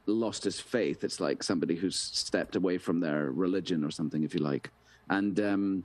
lost 0.06 0.44
his 0.44 0.60
faith. 0.60 1.04
It's 1.04 1.20
like 1.20 1.42
somebody 1.42 1.76
who's 1.76 1.96
stepped 1.96 2.56
away 2.56 2.78
from 2.78 3.00
their 3.00 3.30
religion 3.30 3.84
or 3.84 3.90
something, 3.90 4.22
if 4.22 4.34
you 4.34 4.40
like, 4.40 4.70
and 5.10 5.38
um, 5.40 5.84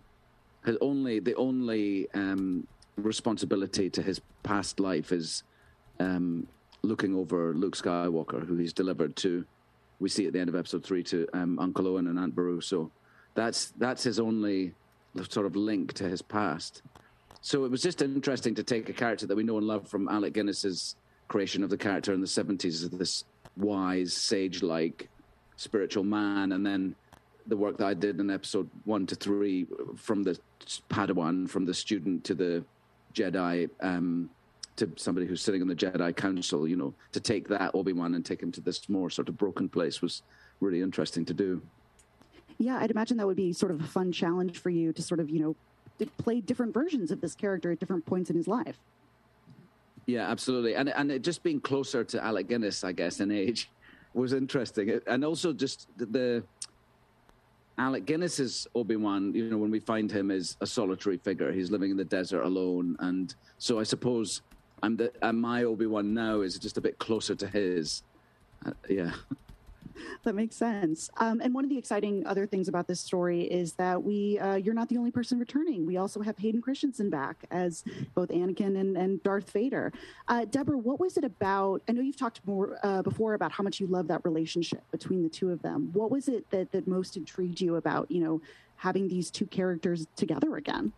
his 0.66 0.78
only 0.82 1.20
the 1.20 1.36
only 1.36 2.08
um, 2.14 2.68
responsibility 2.96 3.90
to 3.90 4.02
his 4.02 4.22
past 4.44 4.80
life 4.80 5.12
is 5.12 5.44
um, 6.00 6.48
looking 6.84 7.16
over 7.16 7.54
Luke 7.54 7.76
Skywalker, 7.76 8.46
who 8.46 8.56
he's 8.58 8.74
delivered 8.74 9.16
to. 9.18 9.46
We 10.00 10.10
see 10.10 10.26
at 10.26 10.34
the 10.34 10.40
end 10.40 10.50
of 10.50 10.56
episode 10.56 10.84
three 10.84 11.04
to 11.04 11.28
um, 11.34 11.60
Uncle 11.60 11.88
Owen 11.88 12.08
and 12.08 12.18
Aunt 12.18 12.36
Beru. 12.36 12.62
So 12.62 12.92
that's 13.36 13.72
that's 13.78 14.04
his 14.04 14.20
only 14.20 14.74
sort 15.30 15.46
of 15.46 15.56
link 15.56 15.94
to 15.94 16.08
his 16.08 16.22
past. 16.22 16.82
So 17.42 17.66
it 17.66 17.72
was 17.72 17.82
just 17.82 18.02
interesting 18.02 18.56
to 18.56 18.64
take 18.64 18.88
a 18.90 18.94
character 18.94 19.26
that 19.26 19.36
we 19.36 19.44
know 19.44 19.58
and 19.58 19.68
love 19.68 19.88
from 19.88 20.08
Alec 20.08 20.34
Guinness's 20.34 20.96
creation 21.28 21.64
of 21.64 21.70
the 21.70 21.78
character 21.78 22.14
in 22.14 22.22
the 22.22 22.28
70s, 22.28 22.92
this 22.98 23.24
wise, 23.58 24.14
sage 24.14 24.64
like 24.64 25.10
spiritual 25.56 26.04
man. 26.04 26.52
And 26.52 26.66
then 26.66 26.96
the 27.48 27.58
work 27.58 27.78
that 27.78 27.88
I 27.88 27.94
did 27.94 28.20
in 28.20 28.30
episode 28.30 28.70
one 28.86 29.06
to 29.08 29.16
three, 29.16 29.68
from 29.96 30.24
the 30.24 30.38
Padawan, 30.90 31.50
from 31.50 31.66
the 31.66 31.74
student 31.74 32.24
to 32.26 32.36
the 32.36 32.64
Jedi, 33.14 33.70
um, 33.82 34.30
to 34.78 34.90
somebody 34.96 35.28
who's 35.28 35.42
sitting 35.42 35.62
on 35.62 35.68
the 35.68 35.76
Jedi 35.76 36.16
Council, 36.16 36.68
you 36.68 36.76
know, 36.76 36.94
to 37.12 37.20
take 37.20 37.48
that 37.50 37.76
Obi 37.76 37.94
Wan 37.94 38.16
and 38.16 38.26
take 38.26 38.42
him 38.42 38.52
to 38.54 38.62
this 38.62 38.88
more 38.90 39.10
sort 39.10 39.28
of 39.30 39.38
broken 39.38 39.68
place 39.68 40.02
was 40.02 40.24
really 40.60 40.82
interesting 40.82 41.26
to 41.26 41.34
do. 41.34 41.62
Yeah, 42.58 42.78
I'd 42.78 42.92
imagine 42.92 43.18
that 43.18 43.28
would 43.28 43.38
be 43.38 43.54
sort 43.54 43.72
of 43.72 43.82
a 43.82 43.88
fun 43.88 44.12
challenge 44.12 44.60
for 44.60 44.70
you 44.70 44.94
to 44.94 45.02
sort 45.02 45.20
of, 45.20 45.30
you 45.30 45.40
know, 45.40 46.08
play 46.18 46.42
different 46.42 46.74
versions 46.74 47.12
of 47.12 47.22
this 47.22 47.36
character 47.36 47.72
at 47.72 47.80
different 47.80 48.06
points 48.06 48.30
in 48.30 48.36
his 48.36 48.48
life. 48.48 48.78
Yeah, 50.12 50.30
absolutely, 50.30 50.76
and 50.76 50.90
and 50.90 51.10
it 51.10 51.22
just 51.22 51.42
being 51.42 51.62
closer 51.62 52.04
to 52.04 52.22
Alec 52.22 52.50
Guinness, 52.50 52.84
I 52.84 52.92
guess, 52.92 53.22
in 53.22 53.32
age, 53.32 53.70
was 54.14 54.34
interesting, 54.34 55.00
and 55.08 55.24
also 55.24 55.54
just 55.54 55.88
the, 55.96 56.06
the 56.06 56.44
Alec 57.78 58.06
Guinness's 58.06 58.68
Obi 58.76 58.98
Wan. 58.98 59.34
You 59.34 59.50
know, 59.50 59.58
when 59.58 59.72
we 59.72 59.80
find 59.80 60.12
him 60.12 60.30
is 60.30 60.58
a 60.60 60.68
solitary 60.68 61.16
figure, 61.16 61.50
he's 61.54 61.72
living 61.72 61.92
in 61.92 61.98
the 61.98 62.04
desert 62.04 62.42
alone, 62.42 62.98
and 63.00 63.34
so 63.58 63.80
I 63.80 63.84
suppose 63.84 64.42
I'm 64.84 64.98
the 64.98 65.14
uh, 65.22 65.32
my 65.32 65.64
Obi 65.64 65.86
Wan 65.86 66.14
now 66.14 66.42
is 66.42 66.60
just 66.60 66.78
a 66.78 66.82
bit 66.82 67.00
closer 67.00 67.34
to 67.34 67.48
his, 67.48 68.04
uh, 68.66 68.72
yeah. 68.90 69.14
that 70.24 70.36
makes 70.36 70.56
sense. 70.56 71.10
Um, 71.18 71.42
and 71.42 71.54
one 71.54 71.64
of 71.64 71.70
the 71.70 71.78
exciting 71.78 72.26
other 72.26 72.46
things 72.46 72.68
about 72.68 72.88
this 72.88 73.00
story 73.00 73.44
is 73.44 73.74
that 73.74 74.02
we 74.02 74.40
uh, 74.40 74.56
you're 74.56 74.74
not 74.74 74.90
the 74.90 74.98
only 74.98 75.12
person 75.12 75.40
returning. 75.40 75.86
We 75.86 75.98
also 75.98 76.22
have 76.22 76.38
Hayden 76.38 76.62
Christensen 76.62 77.10
back 77.10 77.46
as 77.52 77.84
both 78.16 78.30
Anakin 78.30 78.80
and, 78.80 78.98
and 78.98 79.22
Darth 79.24 79.52
Vader. 79.52 79.92
Uh, 80.28 80.46
Deborah, 80.46 80.78
what 80.78 81.00
was 81.00 81.18
it 81.18 81.24
about? 81.24 81.82
I 81.88 81.92
know 81.92 82.02
you've 82.02 82.18
talked 82.18 82.42
more 82.46 82.78
uh, 82.84 83.02
before 83.02 83.34
about 83.34 83.52
how 83.52 83.64
much 83.64 83.80
you 83.80 83.88
love 83.88 84.08
that 84.08 84.24
relationship 84.24 84.84
between 84.92 85.24
the 85.24 85.30
two 85.30 85.52
of 85.52 85.62
them. 85.62 85.90
What 85.94 86.12
was 86.12 86.28
it 86.28 86.50
that 86.52 86.72
that 86.72 86.88
most 86.88 87.18
intrigued 87.18 87.62
you 87.62 87.76
about 87.76 88.10
you 88.12 88.24
know 88.24 88.42
having 88.78 89.08
these 89.08 89.30
two 89.30 89.46
characters 89.46 90.08
together 90.16 90.58
again? 90.58 90.94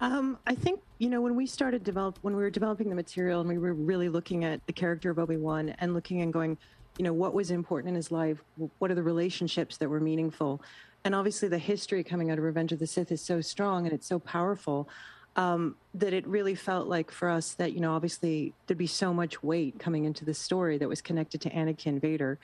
Um, 0.00 0.38
I 0.46 0.54
think 0.54 0.80
you 0.98 1.08
know 1.08 1.20
when 1.20 1.34
we 1.34 1.46
started 1.46 1.82
develop 1.82 2.18
when 2.22 2.36
we 2.36 2.42
were 2.42 2.50
developing 2.50 2.88
the 2.88 2.94
material 2.94 3.40
and 3.40 3.48
we 3.48 3.58
were 3.58 3.74
really 3.74 4.08
looking 4.08 4.44
at 4.44 4.64
the 4.66 4.72
character 4.72 5.10
of 5.10 5.18
Obi 5.18 5.36
Wan 5.36 5.70
and 5.78 5.92
looking 5.94 6.22
and 6.22 6.32
going, 6.32 6.56
you 6.98 7.04
know, 7.04 7.12
what 7.12 7.32
was 7.32 7.50
important 7.50 7.90
in 7.90 7.94
his 7.94 8.10
life, 8.10 8.42
what 8.78 8.90
are 8.90 8.94
the 8.94 9.02
relationships 9.02 9.76
that 9.78 9.88
were 9.88 10.00
meaningful, 10.00 10.60
and 11.04 11.14
obviously 11.14 11.48
the 11.48 11.58
history 11.58 12.02
coming 12.02 12.30
out 12.30 12.38
of 12.38 12.44
Revenge 12.44 12.72
of 12.72 12.80
the 12.80 12.86
Sith 12.86 13.12
is 13.12 13.22
so 13.22 13.40
strong 13.40 13.86
and 13.86 13.94
it's 13.94 14.06
so 14.06 14.18
powerful 14.18 14.88
um, 15.36 15.76
that 15.94 16.12
it 16.12 16.26
really 16.26 16.56
felt 16.56 16.88
like 16.88 17.12
for 17.12 17.30
us 17.30 17.54
that 17.54 17.72
you 17.72 17.80
know 17.80 17.94
obviously 17.94 18.52
there'd 18.66 18.76
be 18.76 18.88
so 18.88 19.14
much 19.14 19.42
weight 19.42 19.78
coming 19.78 20.04
into 20.04 20.24
the 20.24 20.34
story 20.34 20.76
that 20.78 20.88
was 20.88 21.00
connected 21.00 21.40
to 21.42 21.50
Anakin 21.50 22.00
Vader. 22.00 22.38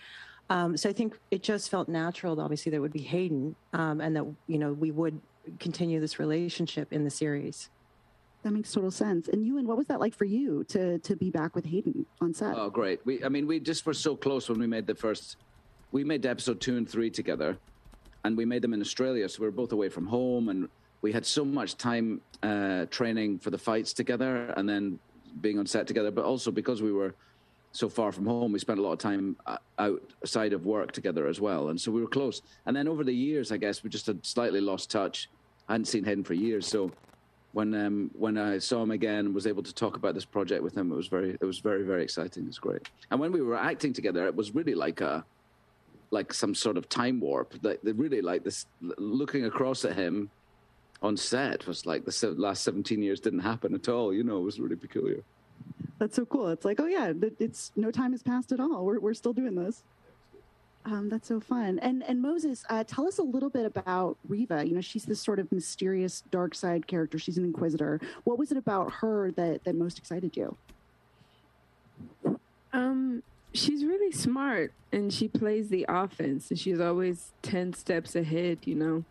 Um, 0.50 0.76
so 0.76 0.88
I 0.88 0.92
think 0.92 1.18
it 1.30 1.42
just 1.42 1.70
felt 1.70 1.88
natural, 1.88 2.40
obviously, 2.40 2.70
that 2.70 2.80
would 2.80 2.92
be 2.92 3.02
Hayden, 3.02 3.56
um, 3.73 4.00
and 4.00 4.14
that 4.14 4.25
you 4.46 4.58
know 4.58 4.73
we 4.73 4.92
would 4.92 5.20
continue 5.58 6.00
this 6.00 6.18
relationship 6.18 6.92
in 6.92 7.04
the 7.04 7.11
series. 7.11 7.70
That 8.44 8.52
makes 8.52 8.70
total 8.70 8.90
sense. 8.90 9.28
And 9.28 9.42
Ewan, 9.46 9.66
what 9.66 9.78
was 9.78 9.86
that 9.86 10.00
like 10.00 10.14
for 10.14 10.26
you 10.26 10.64
to 10.64 10.98
to 10.98 11.16
be 11.16 11.30
back 11.30 11.54
with 11.56 11.64
Hayden 11.64 12.04
on 12.20 12.34
set? 12.34 12.54
Oh, 12.54 12.68
great. 12.68 13.00
We, 13.06 13.24
I 13.24 13.30
mean, 13.30 13.46
we 13.46 13.58
just 13.58 13.86
were 13.86 13.94
so 13.94 14.14
close 14.14 14.50
when 14.50 14.58
we 14.58 14.66
made 14.66 14.86
the 14.86 14.94
first. 14.94 15.38
We 15.92 16.04
made 16.04 16.26
episode 16.26 16.60
two 16.60 16.76
and 16.76 16.86
three 16.86 17.08
together, 17.08 17.56
and 18.22 18.36
we 18.36 18.44
made 18.44 18.60
them 18.60 18.74
in 18.74 18.82
Australia, 18.82 19.26
so 19.30 19.40
we 19.40 19.46
were 19.46 19.52
both 19.62 19.72
away 19.72 19.88
from 19.88 20.06
home, 20.06 20.50
and 20.50 20.68
we 21.00 21.10
had 21.10 21.24
so 21.24 21.42
much 21.42 21.78
time 21.78 22.20
uh, 22.42 22.84
training 22.90 23.38
for 23.38 23.48
the 23.48 23.56
fights 23.56 23.94
together, 23.94 24.52
and 24.58 24.68
then 24.68 24.98
being 25.40 25.58
on 25.58 25.64
set 25.64 25.86
together. 25.86 26.10
But 26.10 26.26
also 26.26 26.50
because 26.50 26.82
we 26.82 26.92
were 26.92 27.14
so 27.72 27.88
far 27.88 28.12
from 28.12 28.26
home, 28.26 28.52
we 28.52 28.58
spent 28.58 28.78
a 28.78 28.82
lot 28.82 28.92
of 28.92 28.98
time 28.98 29.36
uh, 29.46 29.56
outside 29.78 30.52
of 30.52 30.66
work 30.66 30.92
together 30.92 31.26
as 31.28 31.40
well, 31.40 31.70
and 31.70 31.80
so 31.80 31.90
we 31.90 32.02
were 32.02 32.08
close. 32.08 32.42
And 32.66 32.76
then 32.76 32.88
over 32.88 33.04
the 33.04 33.14
years, 33.14 33.50
I 33.52 33.56
guess 33.56 33.82
we 33.82 33.88
just 33.88 34.06
had 34.06 34.26
slightly 34.26 34.60
lost 34.60 34.90
touch. 34.90 35.30
I 35.66 35.72
hadn't 35.72 35.86
seen 35.86 36.04
Hayden 36.04 36.24
for 36.24 36.34
years, 36.34 36.66
so 36.66 36.90
when 37.54 37.73
um, 37.75 38.11
when 38.14 38.37
I 38.37 38.58
saw 38.58 38.82
him 38.82 38.90
again 38.90 39.26
and 39.26 39.34
was 39.34 39.46
able 39.46 39.62
to 39.62 39.73
talk 39.73 39.96
about 39.96 40.14
this 40.14 40.25
project 40.25 40.62
with 40.62 40.76
him, 40.76 40.92
it 40.92 40.96
was 40.96 41.06
very 41.06 41.30
it 41.40 41.44
was 41.44 41.61
very 41.61 41.84
very 41.84 42.02
exciting. 42.02 42.46
It's 42.49 42.58
great. 42.58 42.82
And 43.11 43.20
when 43.20 43.32
we 43.32 43.40
were 43.40 43.56
acting 43.56 43.92
together, 43.92 44.26
it 44.26 44.34
was 44.34 44.54
really 44.54 44.75
like 44.75 45.00
a 45.00 45.25
like 46.11 46.34
some 46.34 46.54
sort 46.54 46.76
of 46.76 46.88
time 46.88 47.20
warp. 47.20 47.54
Like 47.62 47.78
really 47.82 48.20
like 48.20 48.42
this 48.42 48.66
looking 48.80 49.44
across 49.44 49.84
at 49.84 49.94
him 49.94 50.30
on 51.00 51.16
set 51.16 51.66
was 51.66 51.87
like 51.87 52.04
the 52.04 52.34
last 52.37 52.64
17 52.64 53.00
years 53.00 53.20
didn't 53.20 53.40
happen 53.40 53.75
at 53.75 53.88
all. 53.88 54.12
You 54.12 54.25
know, 54.25 54.38
it 54.38 54.44
was 54.44 54.58
really 54.58 54.76
peculiar. 54.76 55.23
That's 55.99 56.16
so 56.16 56.26
cool. 56.26 56.49
It's 56.49 56.64
like, 56.64 56.80
oh 56.80 56.87
yeah, 56.87 57.12
it's 57.38 57.70
no 57.76 57.92
time 57.92 58.11
has 58.12 58.23
passed 58.23 58.50
at 58.50 58.58
all. 58.58 58.84
We're 58.84 58.99
we're 58.99 59.14
still 59.14 59.32
doing 59.32 59.54
this. 59.54 59.84
Um, 60.87 61.09
that's 61.09 61.29
so 61.29 61.41
fun. 61.41 61.79
And 61.79 62.03
and 62.03 62.21
Moses, 62.21 62.64
uh, 62.69 62.85
tell 62.85 63.09
us 63.09 63.19
a 63.19 63.23
little 63.23 63.49
bit 63.49 63.64
about 63.64 64.19
Reva. 64.29 64.67
You 64.67 64.75
know, 64.75 64.83
she's 64.83 65.05
this 65.05 65.21
sort 65.21 65.38
of 65.38 65.50
mysterious 65.50 66.23
dark 66.31 66.55
side 66.55 66.87
character. 66.87 67.19
She's 67.19 67.38
an 67.38 67.45
inquisitor. 67.45 68.00
What 68.25 68.38
was 68.38 68.50
it 68.50 68.59
about 68.59 68.93
her 68.95 69.31
that 69.33 69.64
that 69.64 69.75
most 69.75 69.97
excited 69.97 70.37
you? 70.37 70.57
Um, 72.75 73.23
she's 73.55 73.85
really 73.85 74.12
smart, 74.12 74.73
and 74.93 75.11
she 75.11 75.26
plays 75.26 75.71
the 75.71 75.87
offense, 75.88 76.50
and 76.50 76.59
she's 76.59 76.81
always 76.81 77.33
ten 77.41 77.73
steps 77.73 78.14
ahead. 78.14 78.59
You 78.64 78.75
know, 78.75 79.05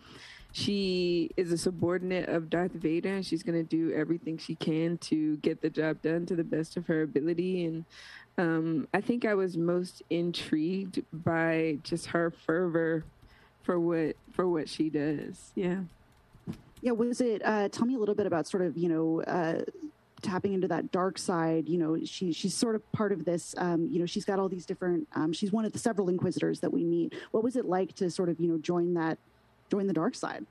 she 0.51 1.31
is 1.37 1.51
a 1.51 1.57
subordinate 1.57 2.29
of 2.29 2.51
Darth 2.51 2.73
Vader, 2.73 3.15
and 3.15 3.25
she's 3.25 3.41
going 3.41 3.57
to 3.57 3.63
do 3.63 3.91
everything 3.93 4.37
she 4.37 4.53
can 4.53 4.99
to 4.99 5.37
get 5.37 5.61
the 5.61 5.71
job 5.71 6.03
done 6.03 6.27
to 6.27 6.35
the 6.35 6.43
best 6.43 6.77
of 6.77 6.85
her 6.85 7.01
ability. 7.01 7.65
And 7.65 7.85
um, 8.37 8.87
I 8.93 9.01
think 9.01 9.25
I 9.25 9.35
was 9.35 9.57
most 9.57 10.01
intrigued 10.09 11.03
by 11.11 11.77
just 11.83 12.07
her 12.07 12.31
fervor 12.31 13.03
for 13.61 13.79
what 13.79 14.15
for 14.31 14.47
what 14.47 14.67
she 14.67 14.89
does. 14.89 15.51
Yeah. 15.55 15.81
Yeah. 16.81 16.91
Was 16.91 17.21
it? 17.21 17.41
Uh, 17.45 17.69
tell 17.69 17.85
me 17.85 17.95
a 17.95 17.99
little 17.99 18.15
bit 18.15 18.25
about 18.25 18.47
sort 18.47 18.63
of 18.63 18.77
you 18.77 18.89
know. 18.89 19.21
Uh, 19.21 19.61
tapping 20.21 20.53
into 20.53 20.69
that 20.69 20.89
dark 20.89 21.17
side 21.17 21.67
you 21.67 21.77
know 21.77 21.99
she 22.05 22.31
she's 22.31 22.55
sort 22.55 22.75
of 22.75 22.91
part 22.93 23.11
of 23.11 23.25
this 23.25 23.53
um, 23.57 23.89
you 23.91 23.99
know 23.99 24.05
she's 24.05 24.23
got 24.23 24.39
all 24.39 24.47
these 24.47 24.65
different 24.65 25.05
um, 25.15 25.33
she's 25.33 25.51
one 25.51 25.65
of 25.65 25.73
the 25.73 25.77
several 25.77 26.07
inquisitors 26.07 26.61
that 26.61 26.71
we 26.71 26.81
meet 26.81 27.13
what 27.31 27.43
was 27.43 27.57
it 27.57 27.65
like 27.65 27.93
to 27.93 28.09
sort 28.09 28.29
of 28.29 28.39
you 28.39 28.47
know 28.47 28.57
join 28.57 28.93
that 28.93 29.17
join 29.69 29.85
the 29.85 29.91
dark 29.91 30.15
side 30.15 30.45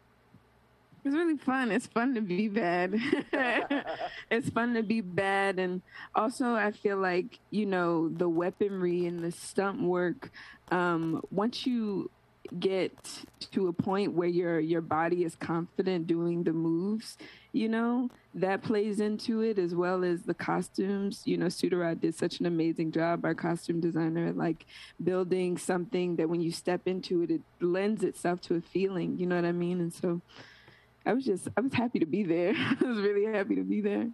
it's 1.05 1.15
really 1.15 1.37
fun. 1.37 1.71
It's 1.71 1.87
fun 1.87 2.15
to 2.15 2.21
be 2.21 2.49
bad. 2.49 2.95
it's 4.31 4.49
fun 4.51 4.75
to 4.75 4.83
be 4.83 5.01
bad. 5.01 5.59
And 5.59 5.83
also, 6.15 6.55
I 6.55 6.71
feel 6.71 6.99
like, 6.99 7.41
you 7.51 7.67
know, 7.67 8.09
the 8.09 8.29
weaponry 8.29 9.07
and 9.07 9.21
the 9.21 9.33
stunt 9.33 9.83
work, 9.83 10.31
um, 10.71 11.23
once 11.31 11.67
you 11.67 12.11
get 12.59 12.93
to 13.53 13.69
a 13.69 13.73
point 13.73 14.13
where 14.13 14.29
your 14.29 14.61
your 14.61 14.81
body 14.81 15.25
is 15.25 15.35
confident 15.37 16.07
doing 16.07 16.43
the 16.43 16.53
moves, 16.53 17.17
you 17.53 17.69
know, 17.69 18.09
that 18.35 18.63
plays 18.63 19.01
into 19.01 19.41
it 19.41 19.59
as 19.59 19.75
well 19.75 20.05
as 20.05 20.23
the 20.23 20.35
costumes. 20.35 21.23
You 21.25 21.37
know, 21.37 21.47
Suttirat 21.47 22.01
did 22.01 22.15
such 22.15 22.41
an 22.41 22.47
amazing 22.47 22.93
job, 22.93 23.25
our 23.25 23.35
costume 23.35 23.81
designer, 23.81 24.33
like 24.33 24.67
building 25.03 25.57
something 25.57 26.17
that 26.17 26.29
when 26.29 26.41
you 26.41 26.53
step 26.53 26.83
into 26.87 27.23
it, 27.23 27.31
it 27.31 27.43
lends 27.61 28.05
itself 28.05 28.41
to 28.43 28.55
a 28.57 28.61
feeling. 28.61 29.19
You 29.19 29.27
know 29.27 29.37
what 29.37 29.45
I 29.45 29.53
mean? 29.53 29.81
And 29.81 29.93
so 29.93 30.21
I 31.05 31.13
was 31.13 31.25
just 31.25 31.49
I 31.57 31.61
was 31.61 31.73
happy 31.73 31.99
to 31.99 32.07
be 32.07 32.23
there. 32.23 32.55
I 32.81 32.85
was 32.85 32.99
really 32.99 33.25
happy 33.25 33.57
to 33.57 33.63
be 33.63 33.81
there. 33.81 34.09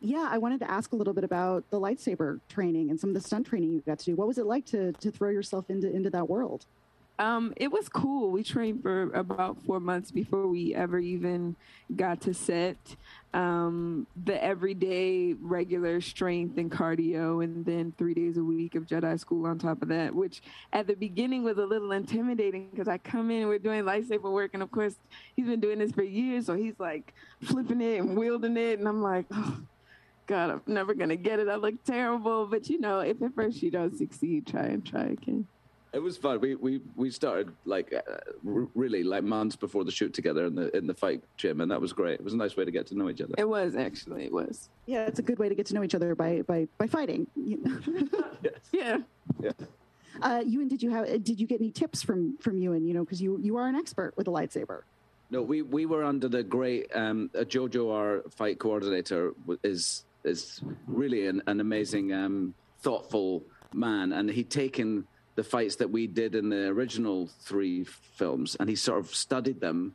Yeah, 0.00 0.28
I 0.30 0.38
wanted 0.38 0.60
to 0.60 0.70
ask 0.70 0.92
a 0.92 0.96
little 0.96 1.14
bit 1.14 1.24
about 1.24 1.68
the 1.70 1.80
lightsaber 1.80 2.40
training 2.48 2.90
and 2.90 3.00
some 3.00 3.10
of 3.10 3.14
the 3.14 3.20
stunt 3.20 3.46
training 3.46 3.72
you 3.72 3.80
got 3.80 3.98
to 4.00 4.04
do. 4.04 4.14
What 4.14 4.28
was 4.28 4.38
it 4.38 4.46
like 4.46 4.66
to 4.66 4.92
to 4.92 5.10
throw 5.10 5.30
yourself 5.30 5.70
into 5.70 5.90
into 5.90 6.10
that 6.10 6.28
world? 6.28 6.66
Um, 7.18 7.54
it 7.56 7.72
was 7.72 7.88
cool. 7.88 8.30
We 8.30 8.42
trained 8.42 8.82
for 8.82 9.04
about 9.14 9.62
four 9.64 9.80
months 9.80 10.10
before 10.10 10.46
we 10.46 10.74
ever 10.74 10.98
even 10.98 11.56
got 11.94 12.20
to 12.22 12.34
set. 12.34 12.76
Um, 13.32 14.06
the 14.24 14.42
everyday 14.42 15.34
regular 15.34 16.00
strength 16.00 16.58
and 16.58 16.70
cardio, 16.70 17.42
and 17.42 17.64
then 17.64 17.92
three 17.96 18.14
days 18.14 18.36
a 18.36 18.42
week 18.42 18.74
of 18.74 18.86
Jedi 18.86 19.18
school 19.18 19.46
on 19.46 19.58
top 19.58 19.82
of 19.82 19.88
that, 19.88 20.14
which 20.14 20.42
at 20.72 20.86
the 20.86 20.94
beginning 20.94 21.42
was 21.42 21.58
a 21.58 21.64
little 21.64 21.92
intimidating 21.92 22.68
because 22.70 22.88
I 22.88 22.98
come 22.98 23.30
in 23.30 23.42
and 23.42 23.48
we're 23.48 23.58
doing 23.58 23.84
lightsaber 23.84 24.30
work, 24.32 24.52
and 24.54 24.62
of 24.62 24.70
course 24.70 24.96
he's 25.34 25.46
been 25.46 25.60
doing 25.60 25.78
this 25.78 25.92
for 25.92 26.02
years, 26.02 26.46
so 26.46 26.54
he's 26.54 26.78
like 26.78 27.12
flipping 27.42 27.80
it 27.80 28.00
and 28.00 28.16
wielding 28.16 28.56
it, 28.56 28.78
and 28.78 28.88
I'm 28.88 29.02
like, 29.02 29.26
oh, 29.32 29.60
God, 30.26 30.50
I'm 30.50 30.62
never 30.66 30.94
gonna 30.94 31.16
get 31.16 31.38
it. 31.38 31.48
I 31.48 31.56
look 31.56 31.82
terrible, 31.84 32.46
but 32.46 32.68
you 32.70 32.80
know, 32.80 33.00
if 33.00 33.20
at 33.20 33.34
first 33.34 33.62
you 33.62 33.70
don't 33.70 33.96
succeed, 33.96 34.46
try 34.46 34.64
and 34.64 34.84
try 34.84 35.04
again. 35.04 35.46
It 35.96 36.02
was 36.02 36.18
fun. 36.18 36.42
We 36.42 36.54
we 36.56 36.82
we 36.94 37.10
started 37.10 37.50
like 37.64 37.90
uh, 37.94 38.02
really 38.44 39.02
like 39.02 39.24
months 39.24 39.56
before 39.56 39.82
the 39.82 39.90
shoot 39.90 40.12
together 40.12 40.44
in 40.44 40.54
the 40.54 40.76
in 40.76 40.86
the 40.86 40.92
fight 40.92 41.22
gym, 41.38 41.62
and 41.62 41.70
that 41.70 41.80
was 41.80 41.94
great. 41.94 42.20
It 42.20 42.22
was 42.22 42.34
a 42.34 42.36
nice 42.36 42.54
way 42.54 42.66
to 42.66 42.70
get 42.70 42.86
to 42.88 42.94
know 42.98 43.08
each 43.08 43.22
other. 43.22 43.32
It 43.38 43.48
was 43.48 43.76
actually. 43.76 44.24
It 44.24 44.32
was. 44.32 44.68
Yeah, 44.84 45.06
it's 45.06 45.20
a 45.20 45.22
good 45.22 45.38
way 45.38 45.48
to 45.48 45.54
get 45.54 45.64
to 45.66 45.74
know 45.74 45.82
each 45.82 45.94
other 45.94 46.14
by 46.14 46.42
by 46.42 46.68
by 46.76 46.86
fighting. 46.86 47.26
yes. 48.42 48.52
Yeah. 48.72 48.98
Yeah. 49.40 49.52
Uh, 50.20 50.42
Ewan, 50.44 50.68
did 50.68 50.82
you 50.82 50.90
have 50.90 51.06
did 51.24 51.40
you 51.40 51.46
get 51.46 51.60
any 51.62 51.70
tips 51.70 52.02
from 52.02 52.36
from 52.42 52.58
Ewan? 52.58 52.86
You 52.86 52.92
know, 52.92 53.02
because 53.02 53.22
you 53.22 53.38
you 53.40 53.56
are 53.56 53.66
an 53.66 53.74
expert 53.74 54.12
with 54.18 54.28
a 54.28 54.30
lightsaber. 54.30 54.82
No, 55.30 55.40
we 55.40 55.62
we 55.62 55.86
were 55.86 56.04
under 56.04 56.28
the 56.28 56.42
great 56.42 56.94
um, 56.94 57.30
uh, 57.34 57.38
Jojo, 57.38 57.90
our 57.90 58.22
fight 58.28 58.58
coordinator, 58.58 59.32
is 59.62 60.04
is 60.24 60.60
really 60.86 61.26
an, 61.26 61.42
an 61.46 61.60
amazing, 61.60 62.12
um, 62.12 62.52
thoughtful 62.80 63.42
man, 63.72 64.12
and 64.12 64.28
he'd 64.28 64.50
taken 64.50 65.06
the 65.36 65.44
fights 65.44 65.76
that 65.76 65.90
we 65.90 66.06
did 66.06 66.34
in 66.34 66.48
the 66.48 66.66
original 66.66 67.28
three 67.40 67.84
films, 67.84 68.56
and 68.58 68.68
he 68.68 68.74
sort 68.74 68.98
of 68.98 69.14
studied 69.14 69.60
them 69.60 69.94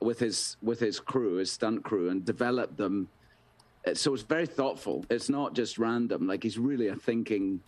with 0.00 0.18
his 0.18 0.56
with 0.62 0.80
his 0.80 0.98
crew, 0.98 1.36
his 1.36 1.52
stunt 1.52 1.84
crew, 1.84 2.08
and 2.08 2.24
developed 2.24 2.76
them. 2.76 3.08
Uh, 3.86 3.94
so 3.94 4.14
it's 4.14 4.22
very 4.22 4.46
thoughtful. 4.46 5.04
It's 5.10 5.28
not 5.28 5.54
just 5.54 5.78
random. 5.78 6.26
Like 6.26 6.42
he's 6.42 6.58
really 6.58 6.88
a 6.88 6.96
thinking 6.96 7.60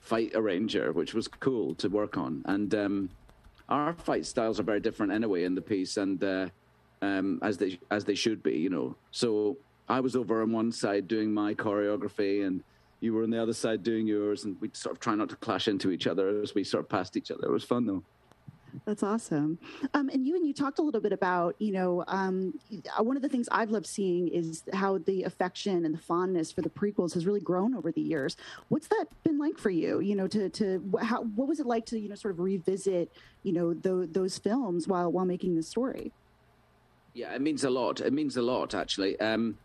fight 0.00 0.32
arranger, 0.34 0.92
which 0.92 1.14
was 1.14 1.28
cool 1.28 1.74
to 1.76 1.88
work 1.88 2.16
on. 2.16 2.42
And 2.46 2.74
um, 2.74 3.10
our 3.68 3.94
fight 3.94 4.26
styles 4.26 4.60
are 4.60 4.64
very 4.64 4.80
different 4.80 5.12
anyway 5.12 5.44
in 5.44 5.54
the 5.54 5.62
piece, 5.62 5.96
and 5.96 6.22
uh, 6.22 6.48
um, 7.02 7.38
as 7.42 7.56
they 7.56 7.78
as 7.90 8.04
they 8.04 8.14
should 8.14 8.42
be, 8.42 8.58
you 8.58 8.70
know. 8.70 8.96
So 9.12 9.56
I 9.88 10.00
was 10.00 10.14
over 10.14 10.42
on 10.42 10.52
one 10.52 10.72
side 10.72 11.08
doing 11.08 11.32
my 11.32 11.54
choreography, 11.54 12.46
and 12.46 12.62
you 13.00 13.14
were 13.14 13.22
on 13.22 13.30
the 13.30 13.42
other 13.42 13.52
side 13.52 13.82
doing 13.82 14.06
yours, 14.06 14.44
and 14.44 14.60
we'd 14.60 14.76
sort 14.76 14.94
of 14.94 15.00
try 15.00 15.14
not 15.14 15.28
to 15.30 15.36
clash 15.36 15.68
into 15.68 15.90
each 15.90 16.06
other 16.06 16.40
as 16.40 16.54
we 16.54 16.64
sort 16.64 16.84
of 16.84 16.88
passed 16.88 17.16
each 17.16 17.30
other. 17.30 17.44
It 17.44 17.50
was 17.50 17.64
fun 17.64 17.86
though. 17.86 18.02
That's 18.84 19.02
awesome. 19.02 19.58
Um, 19.94 20.08
and 20.10 20.26
you 20.26 20.36
and 20.36 20.46
you 20.46 20.54
talked 20.54 20.78
a 20.78 20.82
little 20.82 21.00
bit 21.00 21.12
about, 21.12 21.56
you 21.58 21.72
know, 21.72 22.04
um, 22.06 22.58
one 22.98 23.16
of 23.16 23.22
the 23.22 23.28
things 23.28 23.48
I've 23.50 23.70
loved 23.70 23.86
seeing 23.86 24.28
is 24.28 24.62
how 24.72 24.98
the 24.98 25.24
affection 25.24 25.84
and 25.84 25.94
the 25.94 25.98
fondness 25.98 26.52
for 26.52 26.62
the 26.62 26.70
prequels 26.70 27.14
has 27.14 27.26
really 27.26 27.40
grown 27.40 27.74
over 27.74 27.90
the 27.90 28.00
years. 28.00 28.36
What's 28.68 28.88
that 28.88 29.06
been 29.24 29.38
like 29.38 29.58
for 29.58 29.70
you? 29.70 30.00
You 30.00 30.14
know, 30.16 30.28
to 30.28 30.48
to 30.50 30.98
how 31.02 31.22
what 31.22 31.48
was 31.48 31.60
it 31.60 31.66
like 31.66 31.86
to 31.86 31.98
you 31.98 32.08
know 32.08 32.14
sort 32.14 32.32
of 32.32 32.40
revisit, 32.40 33.10
you 33.42 33.52
know, 33.52 33.74
the, 33.74 34.08
those 34.10 34.38
films 34.38 34.86
while 34.86 35.10
while 35.10 35.24
making 35.24 35.56
the 35.56 35.62
story? 35.62 36.12
Yeah, 37.12 37.34
it 37.34 37.40
means 37.40 37.64
a 37.64 37.70
lot. 37.70 38.00
It 38.00 38.12
means 38.12 38.36
a 38.36 38.42
lot 38.42 38.74
actually. 38.74 39.18
Um, 39.20 39.58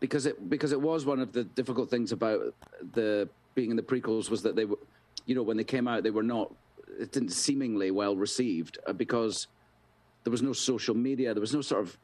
because 0.00 0.26
it 0.26 0.48
because 0.50 0.72
it 0.72 0.80
was 0.80 1.04
one 1.04 1.20
of 1.20 1.32
the 1.32 1.44
difficult 1.44 1.90
things 1.90 2.10
about 2.10 2.54
the 2.94 3.28
being 3.54 3.70
in 3.70 3.76
the 3.76 3.82
prequels 3.82 4.30
was 4.30 4.42
that 4.42 4.56
they 4.56 4.64
were, 4.64 4.78
you 5.26 5.34
know, 5.34 5.42
when 5.42 5.56
they 5.56 5.64
came 5.64 5.86
out, 5.86 6.02
they 6.02 6.10
were 6.10 6.22
not 6.22 6.52
it 6.98 7.12
didn't 7.12 7.30
seemingly 7.30 7.90
well 7.90 8.16
received 8.16 8.78
uh, 8.86 8.92
because 8.92 9.46
there 10.24 10.30
was 10.30 10.42
no 10.42 10.52
social 10.52 10.94
media, 10.94 11.32
there 11.34 11.40
was 11.40 11.54
no 11.54 11.60
sort 11.60 11.82
of 11.82 11.96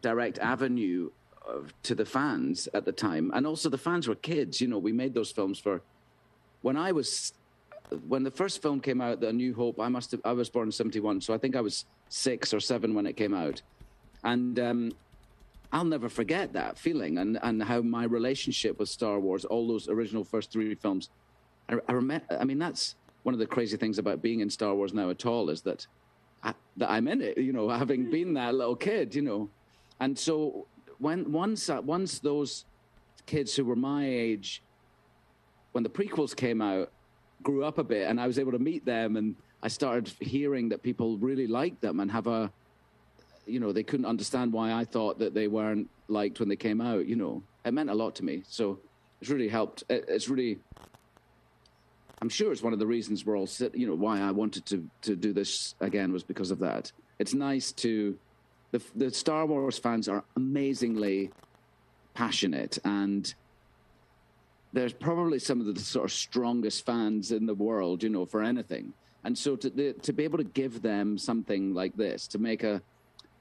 direct 0.00 0.38
avenue 0.38 1.10
of, 1.46 1.74
to 1.82 1.94
the 1.94 2.04
fans 2.04 2.68
at 2.74 2.84
the 2.84 2.92
time, 2.92 3.30
and 3.34 3.46
also 3.46 3.68
the 3.68 3.78
fans 3.78 4.06
were 4.06 4.14
kids. 4.14 4.60
You 4.60 4.68
know, 4.68 4.78
we 4.78 4.92
made 4.92 5.14
those 5.14 5.30
films 5.30 5.58
for 5.58 5.82
when 6.62 6.76
I 6.76 6.92
was 6.92 7.32
when 8.06 8.22
the 8.22 8.30
first 8.30 8.62
film 8.62 8.80
came 8.80 9.00
out, 9.00 9.20
The 9.20 9.32
New 9.32 9.52
Hope. 9.54 9.80
I 9.80 9.88
must 9.88 10.12
have 10.12 10.20
I 10.24 10.32
was 10.32 10.50
born 10.50 10.68
in 10.68 10.72
seventy 10.72 11.00
one, 11.00 11.20
so 11.20 11.32
I 11.32 11.38
think 11.38 11.56
I 11.56 11.60
was 11.60 11.86
six 12.08 12.52
or 12.52 12.60
seven 12.60 12.94
when 12.94 13.06
it 13.06 13.16
came 13.16 13.34
out, 13.34 13.62
and. 14.24 14.58
Um, 14.58 14.92
I'll 15.72 15.84
never 15.84 16.08
forget 16.08 16.52
that 16.54 16.78
feeling 16.78 17.18
and, 17.18 17.38
and 17.42 17.62
how 17.62 17.80
my 17.80 18.04
relationship 18.04 18.78
with 18.78 18.88
Star 18.88 19.20
Wars, 19.20 19.44
all 19.44 19.68
those 19.68 19.88
original 19.88 20.24
first 20.24 20.50
three 20.50 20.74
films, 20.74 21.10
I, 21.68 21.76
I 21.88 21.92
remember. 21.92 22.26
I 22.38 22.44
mean, 22.44 22.58
that's 22.58 22.96
one 23.22 23.34
of 23.34 23.38
the 23.38 23.46
crazy 23.46 23.76
things 23.76 23.98
about 23.98 24.22
being 24.22 24.40
in 24.40 24.50
Star 24.50 24.74
Wars 24.74 24.92
now 24.92 25.10
at 25.10 25.26
all 25.26 25.48
is 25.50 25.60
that 25.62 25.86
I, 26.42 26.54
that 26.76 26.90
I'm 26.90 27.06
in 27.06 27.20
it. 27.20 27.38
You 27.38 27.52
know, 27.52 27.68
having 27.84 28.10
been 28.10 28.34
that 28.34 28.54
little 28.54 28.76
kid. 28.76 29.14
You 29.14 29.22
know, 29.22 29.50
and 30.00 30.18
so 30.18 30.66
when 30.98 31.30
once 31.30 31.68
uh, 31.70 31.80
once 31.82 32.18
those 32.18 32.64
kids 33.26 33.54
who 33.54 33.64
were 33.64 33.76
my 33.76 34.06
age, 34.06 34.62
when 35.72 35.84
the 35.84 35.90
prequels 35.90 36.34
came 36.34 36.60
out, 36.60 36.90
grew 37.42 37.64
up 37.64 37.78
a 37.78 37.84
bit, 37.84 38.08
and 38.08 38.20
I 38.20 38.26
was 38.26 38.38
able 38.38 38.52
to 38.52 38.58
meet 38.58 38.84
them, 38.84 39.16
and 39.16 39.36
I 39.62 39.68
started 39.68 40.12
hearing 40.20 40.68
that 40.70 40.82
people 40.82 41.18
really 41.18 41.46
liked 41.46 41.80
them 41.80 42.00
and 42.00 42.10
have 42.10 42.26
a, 42.26 42.50
you 43.50 43.60
know, 43.60 43.72
they 43.72 43.82
couldn't 43.82 44.06
understand 44.06 44.52
why 44.52 44.72
I 44.72 44.84
thought 44.84 45.18
that 45.18 45.34
they 45.34 45.48
weren't 45.48 45.88
liked 46.08 46.40
when 46.40 46.48
they 46.48 46.56
came 46.56 46.80
out. 46.80 47.06
You 47.06 47.16
know, 47.16 47.42
it 47.64 47.74
meant 47.74 47.90
a 47.90 47.94
lot 47.94 48.14
to 48.16 48.24
me. 48.24 48.42
So 48.48 48.78
it's 49.20 49.30
really 49.30 49.48
helped. 49.48 49.84
It's 49.88 50.28
really 50.28 50.58
I'm 52.22 52.28
sure 52.28 52.52
it's 52.52 52.62
one 52.62 52.72
of 52.72 52.78
the 52.78 52.86
reasons 52.86 53.24
we're 53.24 53.38
all, 53.38 53.48
you 53.72 53.86
know, 53.86 53.94
why 53.94 54.20
I 54.20 54.30
wanted 54.30 54.66
to 54.66 54.88
to 55.02 55.16
do 55.16 55.32
this 55.32 55.74
again 55.80 56.12
was 56.12 56.22
because 56.22 56.50
of 56.50 56.58
that. 56.58 56.92
It's 57.18 57.34
nice 57.34 57.72
to, 57.72 58.18
the 58.72 58.82
the 58.94 59.10
Star 59.10 59.46
Wars 59.46 59.78
fans 59.78 60.08
are 60.08 60.24
amazingly 60.36 61.30
passionate 62.12 62.78
and 62.84 63.32
there's 64.72 64.92
probably 64.92 65.38
some 65.38 65.60
of 65.60 65.66
the 65.74 65.80
sort 65.80 66.04
of 66.04 66.12
strongest 66.12 66.86
fans 66.86 67.32
in 67.32 67.46
the 67.46 67.54
world, 67.54 68.02
you 68.02 68.08
know, 68.08 68.26
for 68.26 68.42
anything. 68.42 68.92
And 69.24 69.36
so 69.36 69.56
to 69.56 69.92
to 69.92 70.12
be 70.12 70.24
able 70.24 70.38
to 70.38 70.44
give 70.44 70.82
them 70.82 71.16
something 71.16 71.72
like 71.72 71.96
this, 71.96 72.26
to 72.28 72.38
make 72.38 72.64
a, 72.64 72.82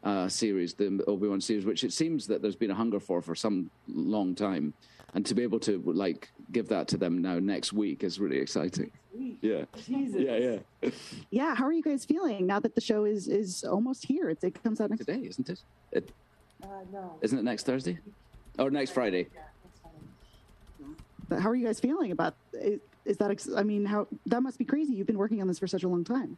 a 0.03 0.29
series, 0.29 0.73
the 0.73 1.03
Obi 1.07 1.27
Wan 1.27 1.41
series, 1.41 1.65
which 1.65 1.83
it 1.83 1.93
seems 1.93 2.27
that 2.27 2.41
there's 2.41 2.55
been 2.55 2.71
a 2.71 2.75
hunger 2.75 2.99
for 2.99 3.21
for 3.21 3.35
some 3.35 3.69
long 3.87 4.35
time, 4.35 4.73
and 5.13 5.25
to 5.25 5.35
be 5.35 5.43
able 5.43 5.59
to 5.61 5.81
like 5.85 6.29
give 6.51 6.67
that 6.69 6.87
to 6.89 6.97
them 6.97 7.21
now 7.21 7.39
next 7.39 7.73
week 7.73 8.03
is 8.03 8.19
really 8.19 8.37
exciting. 8.37 8.91
Yeah. 9.41 9.65
Jesus. 9.85 10.21
Yeah, 10.21 10.37
yeah. 10.37 10.89
yeah. 11.29 11.55
How 11.55 11.65
are 11.65 11.73
you 11.73 11.83
guys 11.83 12.05
feeling 12.05 12.47
now 12.47 12.59
that 12.59 12.75
the 12.75 12.81
show 12.81 13.05
is 13.05 13.27
is 13.27 13.63
almost 13.63 14.05
here? 14.05 14.29
It, 14.29 14.43
it 14.43 14.63
comes 14.63 14.79
out 14.79 14.89
next 14.89 15.05
today, 15.05 15.27
isn't 15.27 15.49
it? 15.49 15.61
it 15.91 16.11
uh, 16.63 16.67
no. 16.91 17.17
Isn't 17.21 17.39
it 17.39 17.43
next 17.43 17.65
Thursday? 17.65 17.99
Or 18.57 18.69
next 18.69 18.91
Friday? 18.91 19.27
But 21.27 21.41
how 21.41 21.49
are 21.49 21.55
you 21.55 21.65
guys 21.65 21.79
feeling 21.79 22.11
about? 22.11 22.35
Is, 22.53 22.79
is 23.05 23.17
that? 23.17 23.31
I 23.55 23.63
mean, 23.63 23.85
how 23.85 24.07
that 24.25 24.41
must 24.41 24.57
be 24.57 24.65
crazy. 24.65 24.93
You've 24.93 25.07
been 25.07 25.17
working 25.17 25.41
on 25.41 25.47
this 25.47 25.59
for 25.59 25.67
such 25.67 25.83
a 25.83 25.87
long 25.87 26.03
time. 26.03 26.37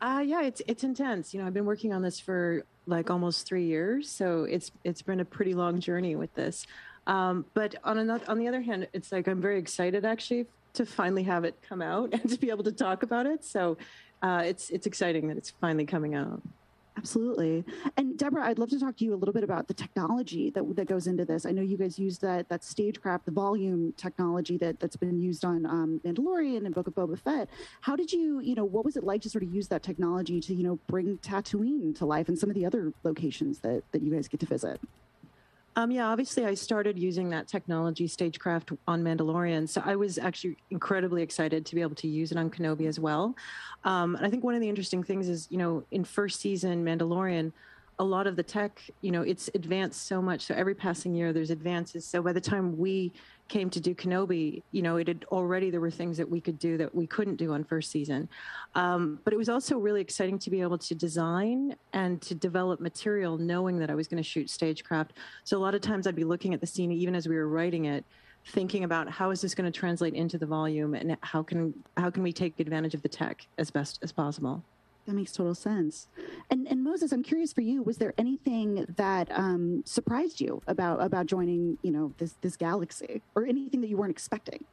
Uh, 0.00 0.22
yeah, 0.24 0.42
it's 0.42 0.62
it's 0.66 0.84
intense. 0.84 1.34
You 1.34 1.40
know, 1.40 1.46
I've 1.46 1.54
been 1.54 1.66
working 1.66 1.92
on 1.92 2.02
this 2.02 2.20
for 2.20 2.64
like 2.88 3.10
almost 3.10 3.46
three 3.46 3.66
years, 3.66 4.10
so 4.10 4.44
it's 4.44 4.72
it's 4.82 5.02
been 5.02 5.20
a 5.20 5.24
pretty 5.24 5.54
long 5.54 5.78
journey 5.80 6.16
with 6.16 6.34
this. 6.34 6.66
Um, 7.06 7.44
but 7.54 7.74
on 7.84 7.98
another, 7.98 8.24
on 8.28 8.38
the 8.38 8.48
other 8.48 8.60
hand, 8.60 8.88
it's 8.92 9.12
like 9.12 9.28
I'm 9.28 9.40
very 9.40 9.58
excited 9.58 10.04
actually 10.04 10.46
to 10.74 10.84
finally 10.84 11.22
have 11.24 11.44
it 11.44 11.54
come 11.62 11.82
out 11.82 12.10
and 12.12 12.28
to 12.30 12.38
be 12.38 12.50
able 12.50 12.64
to 12.64 12.72
talk 12.72 13.02
about 13.02 13.26
it. 13.26 13.44
So 13.44 13.76
uh, 14.22 14.42
it's 14.44 14.70
it's 14.70 14.86
exciting 14.86 15.28
that 15.28 15.36
it's 15.36 15.50
finally 15.50 15.86
coming 15.86 16.14
out. 16.14 16.42
Absolutely. 16.98 17.64
And 17.96 18.18
Deborah, 18.18 18.44
I'd 18.44 18.58
love 18.58 18.70
to 18.70 18.80
talk 18.80 18.96
to 18.96 19.04
you 19.04 19.14
a 19.14 19.16
little 19.16 19.32
bit 19.32 19.44
about 19.44 19.68
the 19.68 19.74
technology 19.74 20.50
that, 20.50 20.64
that 20.74 20.88
goes 20.88 21.06
into 21.06 21.24
this. 21.24 21.46
I 21.46 21.52
know 21.52 21.62
you 21.62 21.76
guys 21.76 21.96
use 21.96 22.18
that 22.18 22.48
that 22.48 22.64
stagecraft, 22.64 23.24
the 23.24 23.30
volume 23.30 23.94
technology 23.96 24.58
that, 24.58 24.80
that's 24.80 24.96
been 24.96 25.20
used 25.20 25.44
on 25.44 25.64
um, 25.64 26.00
Mandalorian 26.04 26.66
and 26.66 26.74
Book 26.74 26.88
of 26.88 26.94
Boba 26.96 27.16
Fett. 27.16 27.48
How 27.82 27.94
did 27.94 28.12
you, 28.12 28.40
you 28.40 28.56
know, 28.56 28.64
what 28.64 28.84
was 28.84 28.96
it 28.96 29.04
like 29.04 29.22
to 29.22 29.30
sort 29.30 29.44
of 29.44 29.54
use 29.54 29.68
that 29.68 29.84
technology 29.84 30.40
to, 30.40 30.52
you 30.52 30.64
know, 30.64 30.80
bring 30.88 31.18
Tatooine 31.18 31.96
to 31.98 32.04
life 32.04 32.28
and 32.28 32.36
some 32.36 32.50
of 32.50 32.56
the 32.56 32.66
other 32.66 32.92
locations 33.04 33.60
that, 33.60 33.84
that 33.92 34.02
you 34.02 34.12
guys 34.12 34.26
get 34.26 34.40
to 34.40 34.46
visit? 34.46 34.80
Um, 35.78 35.92
yeah, 35.92 36.08
obviously, 36.08 36.44
I 36.44 36.54
started 36.54 36.98
using 36.98 37.30
that 37.30 37.46
technology, 37.46 38.08
Stagecraft, 38.08 38.72
on 38.88 39.00
Mandalorian. 39.00 39.68
So 39.68 39.80
I 39.84 39.94
was 39.94 40.18
actually 40.18 40.56
incredibly 40.72 41.22
excited 41.22 41.64
to 41.64 41.76
be 41.76 41.82
able 41.82 41.94
to 41.94 42.08
use 42.08 42.32
it 42.32 42.36
on 42.36 42.50
Kenobi 42.50 42.88
as 42.88 42.98
well. 42.98 43.36
Um, 43.84 44.16
and 44.16 44.26
I 44.26 44.28
think 44.28 44.42
one 44.42 44.56
of 44.56 44.60
the 44.60 44.68
interesting 44.68 45.04
things 45.04 45.28
is, 45.28 45.46
you 45.52 45.56
know, 45.56 45.84
in 45.92 46.02
first 46.02 46.40
season 46.40 46.84
Mandalorian, 46.84 47.52
a 48.00 48.04
lot 48.04 48.26
of 48.26 48.34
the 48.34 48.42
tech, 48.42 48.82
you 49.02 49.12
know, 49.12 49.22
it's 49.22 49.50
advanced 49.54 50.08
so 50.08 50.20
much. 50.20 50.46
So 50.46 50.54
every 50.56 50.74
passing 50.74 51.14
year, 51.14 51.32
there's 51.32 51.50
advances. 51.50 52.04
So 52.04 52.22
by 52.22 52.32
the 52.32 52.40
time 52.40 52.76
we 52.76 53.12
came 53.48 53.70
to 53.70 53.80
do 53.80 53.94
Kenobi, 53.94 54.62
you 54.72 54.82
know, 54.82 54.96
it 54.96 55.08
had 55.08 55.24
already 55.30 55.70
there 55.70 55.80
were 55.80 55.90
things 55.90 56.16
that 56.18 56.28
we 56.28 56.40
could 56.40 56.58
do 56.58 56.76
that 56.76 56.94
we 56.94 57.06
couldn't 57.06 57.36
do 57.36 57.52
on 57.52 57.64
first 57.64 57.90
season. 57.90 58.28
Um, 58.74 59.20
but 59.24 59.32
it 59.32 59.36
was 59.36 59.48
also 59.48 59.78
really 59.78 60.00
exciting 60.00 60.38
to 60.40 60.50
be 60.50 60.60
able 60.60 60.78
to 60.78 60.94
design 60.94 61.74
and 61.92 62.20
to 62.22 62.34
develop 62.34 62.80
material, 62.80 63.38
knowing 63.38 63.78
that 63.78 63.90
I 63.90 63.94
was 63.94 64.06
going 64.06 64.22
to 64.22 64.28
shoot 64.28 64.50
stagecraft. 64.50 65.14
So 65.44 65.56
a 65.56 65.60
lot 65.60 65.74
of 65.74 65.80
times 65.80 66.06
I'd 66.06 66.14
be 66.14 66.24
looking 66.24 66.54
at 66.54 66.60
the 66.60 66.66
scene, 66.66 66.92
even 66.92 67.14
as 67.14 67.28
we 67.28 67.36
were 67.36 67.48
writing 67.48 67.86
it, 67.86 68.04
thinking 68.46 68.84
about 68.84 69.10
how 69.10 69.30
is 69.30 69.40
this 69.40 69.54
going 69.54 69.70
to 69.70 69.78
translate 69.78 70.14
into 70.14 70.38
the 70.38 70.46
volume 70.46 70.94
and 70.94 71.16
how 71.20 71.42
can 71.42 71.74
how 71.96 72.10
can 72.10 72.22
we 72.22 72.32
take 72.32 72.58
advantage 72.60 72.94
of 72.94 73.02
the 73.02 73.08
tech 73.08 73.46
as 73.58 73.70
best 73.70 73.98
as 74.02 74.12
possible. 74.12 74.62
That 75.08 75.14
makes 75.14 75.32
total 75.32 75.54
sense. 75.54 76.06
And 76.50 76.68
and 76.68 76.84
Moses, 76.84 77.12
I'm 77.12 77.22
curious 77.22 77.50
for 77.50 77.62
you. 77.62 77.82
Was 77.82 77.96
there 77.96 78.12
anything 78.18 78.84
that 78.96 79.28
um, 79.32 79.82
surprised 79.86 80.38
you 80.38 80.60
about 80.66 81.00
about 81.00 81.24
joining, 81.24 81.78
you 81.80 81.90
know, 81.90 82.12
this 82.18 82.34
this 82.42 82.58
galaxy, 82.58 83.22
or 83.34 83.46
anything 83.46 83.80
that 83.80 83.88
you 83.88 83.96
weren't 83.96 84.10
expecting? 84.10 84.66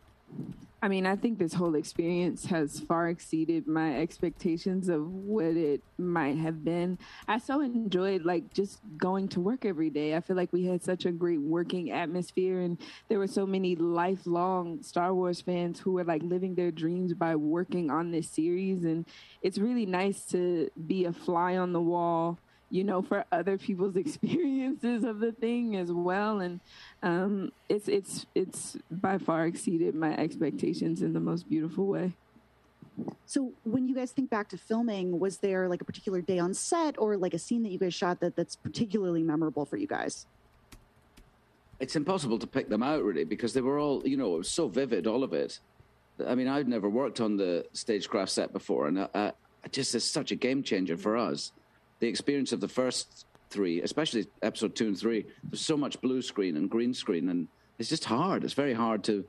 I 0.86 0.88
mean, 0.88 1.08
I 1.08 1.16
think 1.16 1.40
this 1.40 1.56
whole 1.56 1.74
experience 1.74 2.46
has 2.46 2.80
far 2.80 3.10
exceeded 3.10 3.66
my 3.66 4.00
expectations 4.00 4.88
of 4.88 5.10
what 5.10 5.58
it 5.58 5.82
might 5.98 6.38
have 6.38 6.64
been. 6.64 7.00
I 7.28 7.40
so 7.40 7.62
enjoyed 7.62 8.24
like 8.24 8.54
just 8.54 8.82
going 8.96 9.30
to 9.30 9.40
work 9.40 9.66
every 9.66 9.90
day. 9.90 10.16
I 10.16 10.20
feel 10.20 10.36
like 10.36 10.54
we 10.54 10.66
had 10.66 10.84
such 10.84 11.08
a 11.08 11.12
great 11.12 11.42
working 11.42 11.90
atmosphere 11.90 12.60
and 12.60 12.78
there 13.08 13.18
were 13.18 13.26
so 13.26 13.48
many 13.48 13.76
lifelong 13.76 14.84
Star 14.84 15.12
Wars 15.12 15.42
fans 15.42 15.80
who 15.80 15.94
were 15.94 16.04
like 16.04 16.22
living 16.22 16.54
their 16.54 16.70
dreams 16.70 17.16
by 17.16 17.36
working 17.36 17.90
on 17.90 18.12
this 18.12 18.30
series 18.30 18.84
and 18.84 19.08
it's 19.42 19.58
really 19.58 19.88
nice 19.88 20.22
to 20.26 20.70
be 20.86 21.06
a 21.06 21.12
fly 21.12 21.58
on 21.58 21.74
the 21.74 21.82
wall 21.82 22.38
you 22.76 22.84
know, 22.84 23.02
for 23.02 23.24
other 23.32 23.58
people's 23.58 23.96
experiences 24.06 25.04
of 25.04 25.20
the 25.20 25.32
thing 25.32 25.78
as 25.78 25.92
well. 25.92 26.42
And 26.42 26.60
um, 27.02 27.52
it's 27.70 27.88
it's 27.88 28.26
it's 28.36 28.78
by 28.92 29.18
far 29.18 29.46
exceeded 29.48 29.96
my 29.96 30.16
expectations 30.18 31.02
in 31.02 31.14
the 31.14 31.20
most 31.20 31.50
beautiful 31.50 31.88
way. 31.88 32.14
So 33.26 33.52
when 33.64 33.88
you 33.88 33.96
guys 33.96 34.12
think 34.12 34.30
back 34.30 34.50
to 34.50 34.58
filming, 34.58 35.20
was 35.20 35.38
there 35.38 35.68
like 35.68 35.82
a 35.82 35.86
particular 35.86 36.22
day 36.22 36.40
on 36.40 36.54
set 36.54 36.96
or 36.98 37.18
like 37.18 37.34
a 37.34 37.40
scene 37.40 37.64
that 37.64 37.72
you 37.72 37.80
guys 37.80 37.94
shot 37.94 38.20
that 38.22 38.36
that's 38.36 38.56
particularly 38.56 39.24
memorable 39.24 39.66
for 39.66 39.78
you 39.78 39.88
guys? 39.88 40.28
It's 41.80 41.98
impossible 41.98 42.40
to 42.40 42.48
pick 42.48 42.70
them 42.70 42.82
out 42.82 43.04
really 43.04 43.26
because 43.26 43.54
they 43.54 43.60
were 43.60 43.80
all, 43.80 44.02
you 44.08 44.16
know, 44.16 44.36
it 44.36 44.38
was 44.38 44.50
so 44.50 44.70
vivid, 44.70 45.08
all 45.08 45.26
of 45.26 45.34
it. 45.34 45.60
I 46.26 46.36
mean, 46.36 46.48
I'd 46.48 46.70
never 46.70 46.90
worked 46.90 47.20
on 47.20 47.36
the 47.36 47.66
stagecraft 47.74 48.32
set 48.32 48.54
before, 48.54 48.88
and 48.88 49.02
I, 49.02 49.34
I 49.66 49.68
just 49.70 49.94
it's 49.94 50.06
such 50.06 50.32
a 50.32 50.36
game 50.36 50.64
changer 50.64 50.96
for 50.96 51.18
us 51.18 51.52
the 52.00 52.08
experience 52.08 52.52
of 52.52 52.60
the 52.60 52.68
first 52.68 53.26
three, 53.50 53.82
especially 53.82 54.28
episode 54.42 54.76
two 54.76 54.88
and 54.88 54.98
three, 54.98 55.26
there's 55.44 55.62
so 55.62 55.78
much 55.78 56.02
blue 56.02 56.22
screen 56.22 56.58
and 56.58 56.70
green 56.70 56.94
screen, 56.94 57.30
and 57.30 57.48
it's 57.80 57.90
just 57.90 58.06
hard. 58.06 58.44
It's 58.44 58.54
very 58.54 58.74
hard 58.74 59.04
to 59.06 59.26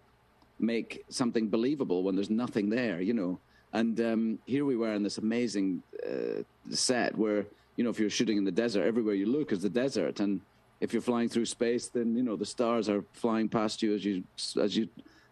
make 0.58 1.04
something 1.08 1.48
believable 1.48 2.02
when 2.02 2.14
there's 2.14 2.30
nothing 2.30 2.70
there, 2.70 3.00
you 3.00 3.14
know. 3.14 3.38
And 3.72 4.00
um, 4.00 4.38
here 4.46 4.64
we 4.64 4.76
were 4.76 4.94
in 4.94 5.02
this 5.02 5.18
amazing 5.18 5.82
uh, 6.06 6.42
set 6.70 7.16
where, 7.16 7.46
you 7.76 7.84
know, 7.84 7.90
if 7.90 7.98
you're 7.98 8.10
shooting 8.10 8.38
in 8.38 8.44
the 8.44 8.50
desert, 8.50 8.86
everywhere 8.86 9.14
you 9.14 9.26
look 9.26 9.52
is 9.52 9.62
the 9.62 9.68
desert, 9.68 10.20
and 10.20 10.40
if 10.80 10.92
you're 10.92 11.02
flying 11.02 11.28
through 11.28 11.46
space, 11.46 11.88
then 11.88 12.16
you 12.16 12.22
know 12.22 12.36
the 12.36 12.46
stars 12.46 12.88
are 12.88 13.04
flying 13.12 13.48
past 13.48 13.82
you 13.82 13.94
as 13.94 14.04
you 14.04 14.24
as 14.60 14.76
you 14.76 14.88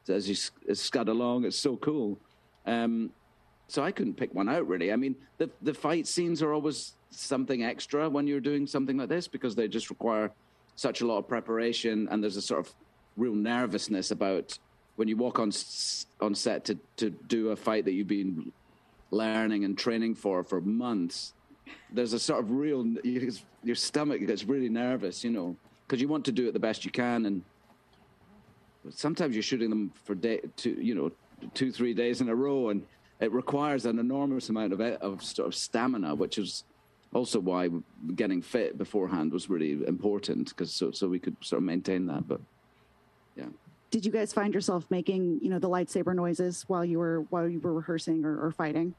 as 0.09 0.29
you 0.29 0.75
scud 0.75 1.09
along. 1.09 1.45
It's 1.45 1.59
so 1.59 1.77
cool. 1.77 2.19
Um, 2.67 3.11
so 3.69 3.83
I 3.83 3.93
couldn't 3.93 4.15
pick 4.15 4.35
one 4.35 4.49
out 4.49 4.67
really. 4.67 4.93
I 4.93 4.97
mean, 4.97 5.17
the 5.39 5.51
the 5.63 5.75
fight 5.75 6.07
scenes 6.07 6.43
are 6.43 6.53
always 6.53 6.95
something 7.15 7.65
extra 7.65 8.09
when 8.09 8.27
you're 8.27 8.41
doing 8.41 8.67
something 8.67 8.97
like 8.97 9.09
this 9.09 9.29
because 9.29 9.55
they 9.55 9.69
just 9.69 9.91
require 9.91 10.31
such 10.77 11.01
a 11.01 11.07
lot 11.07 11.19
of 11.19 11.29
preparation, 11.29 12.09
and 12.11 12.23
there's 12.23 12.37
a 12.37 12.43
sort 12.43 12.67
of 12.67 12.75
real 13.17 13.35
nervousness 13.35 14.11
about 14.11 14.59
when 14.97 15.09
you 15.09 15.17
walk 15.17 15.39
on 15.39 15.53
on 16.21 16.35
set 16.35 16.65
to 16.65 16.79
to 16.97 17.11
do 17.11 17.51
a 17.51 17.57
fight 17.57 17.85
that 17.85 17.93
you've 17.93 18.09
been 18.09 18.53
learning 19.11 19.65
and 19.65 19.79
training 19.79 20.15
for 20.15 20.43
for 20.43 20.61
months. 20.61 21.35
There's 21.93 22.13
a 22.13 22.19
sort 22.19 22.41
of 22.41 22.51
real 22.51 22.87
your 23.63 23.77
stomach 23.77 24.21
gets 24.27 24.45
really 24.45 24.69
nervous, 24.69 25.25
you 25.25 25.31
know, 25.31 25.57
because 25.87 26.01
you 26.01 26.09
want 26.09 26.25
to 26.27 26.33
do 26.33 26.49
it 26.49 26.53
the 26.53 26.59
best 26.59 26.85
you 26.85 26.91
can, 26.91 27.27
and 27.27 27.43
sometimes 28.91 29.35
you're 29.35 29.43
shooting 29.43 29.71
them 29.71 29.93
for 30.05 30.15
day 30.15 30.41
two, 30.57 30.77
you 30.81 30.95
know, 30.95 31.11
two 31.55 31.73
three 31.73 31.95
days 31.95 32.21
in 32.21 32.29
a 32.29 32.35
row, 32.35 32.71
and 32.71 32.85
it 33.21 33.33
requires 33.33 33.87
an 33.87 33.99
enormous 33.99 34.49
amount 34.49 34.73
of 34.73 34.81
of 34.81 35.23
sort 35.23 35.49
of 35.49 35.55
stamina, 35.55 36.15
which 36.15 36.39
is 36.39 36.65
also 37.15 37.41
why 37.41 37.71
getting 38.15 38.43
fit 38.43 38.77
beforehand 38.77 39.33
was 39.33 39.49
really 39.49 39.87
important 39.87 40.49
because 40.51 40.73
so 40.73 40.91
so 40.91 41.09
we 41.09 41.19
could 41.19 41.37
sort 41.41 41.59
of 41.59 41.65
maintain 41.65 42.07
that. 42.07 42.29
But 42.29 42.41
yeah. 43.37 43.47
Did 43.91 44.05
you 44.05 44.13
guys 44.13 44.33
find 44.33 44.53
yourself 44.53 44.85
making 44.91 45.39
you 45.41 45.49
know 45.49 45.59
the 45.59 45.69
lightsaber 45.69 46.15
noises 46.15 46.65
while 46.67 46.85
you 46.85 46.99
were 46.99 47.21
while 47.31 47.49
you 47.49 47.61
were 47.61 47.73
rehearsing 47.73 48.25
or, 48.25 48.45
or 48.45 48.51
fighting? 48.51 48.95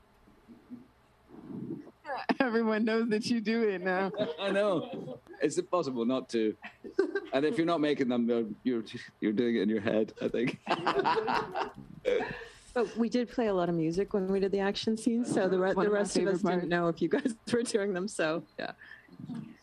Everyone 2.39 2.85
knows 2.85 3.09
that 3.09 3.25
you 3.25 3.41
do 3.41 3.63
it 3.63 3.81
now. 3.81 4.11
I 4.39 4.51
know. 4.51 5.19
It's 5.41 5.57
impossible 5.57 6.05
not 6.05 6.29
to. 6.29 6.55
And 7.33 7.45
if 7.45 7.57
you're 7.57 7.67
not 7.67 7.81
making 7.81 8.07
them, 8.07 8.55
you're 8.63 8.83
you're 9.19 9.33
doing 9.33 9.57
it 9.57 9.63
in 9.63 9.69
your 9.69 9.81
head. 9.81 10.13
I 10.21 10.29
think. 10.29 10.59
But 12.75 12.95
we 12.97 13.07
did 13.07 13.29
play 13.31 13.47
a 13.47 13.53
lot 13.53 13.69
of 13.69 13.75
music 13.75 14.13
when 14.13 14.27
we 14.27 14.41
did 14.41 14.51
the 14.51 14.59
action 14.59 14.97
scenes, 14.97 15.33
so 15.33 15.47
the, 15.47 15.57
re- 15.57 15.73
the 15.73 15.89
rest 15.89 16.17
of 16.17 16.27
us 16.27 16.41
part. 16.41 16.55
didn't 16.55 16.69
know 16.69 16.89
if 16.89 17.01
you 17.01 17.07
guys 17.07 17.33
were 17.51 17.63
doing 17.63 17.93
them. 17.93 18.07
So 18.07 18.43
yeah. 18.59 18.71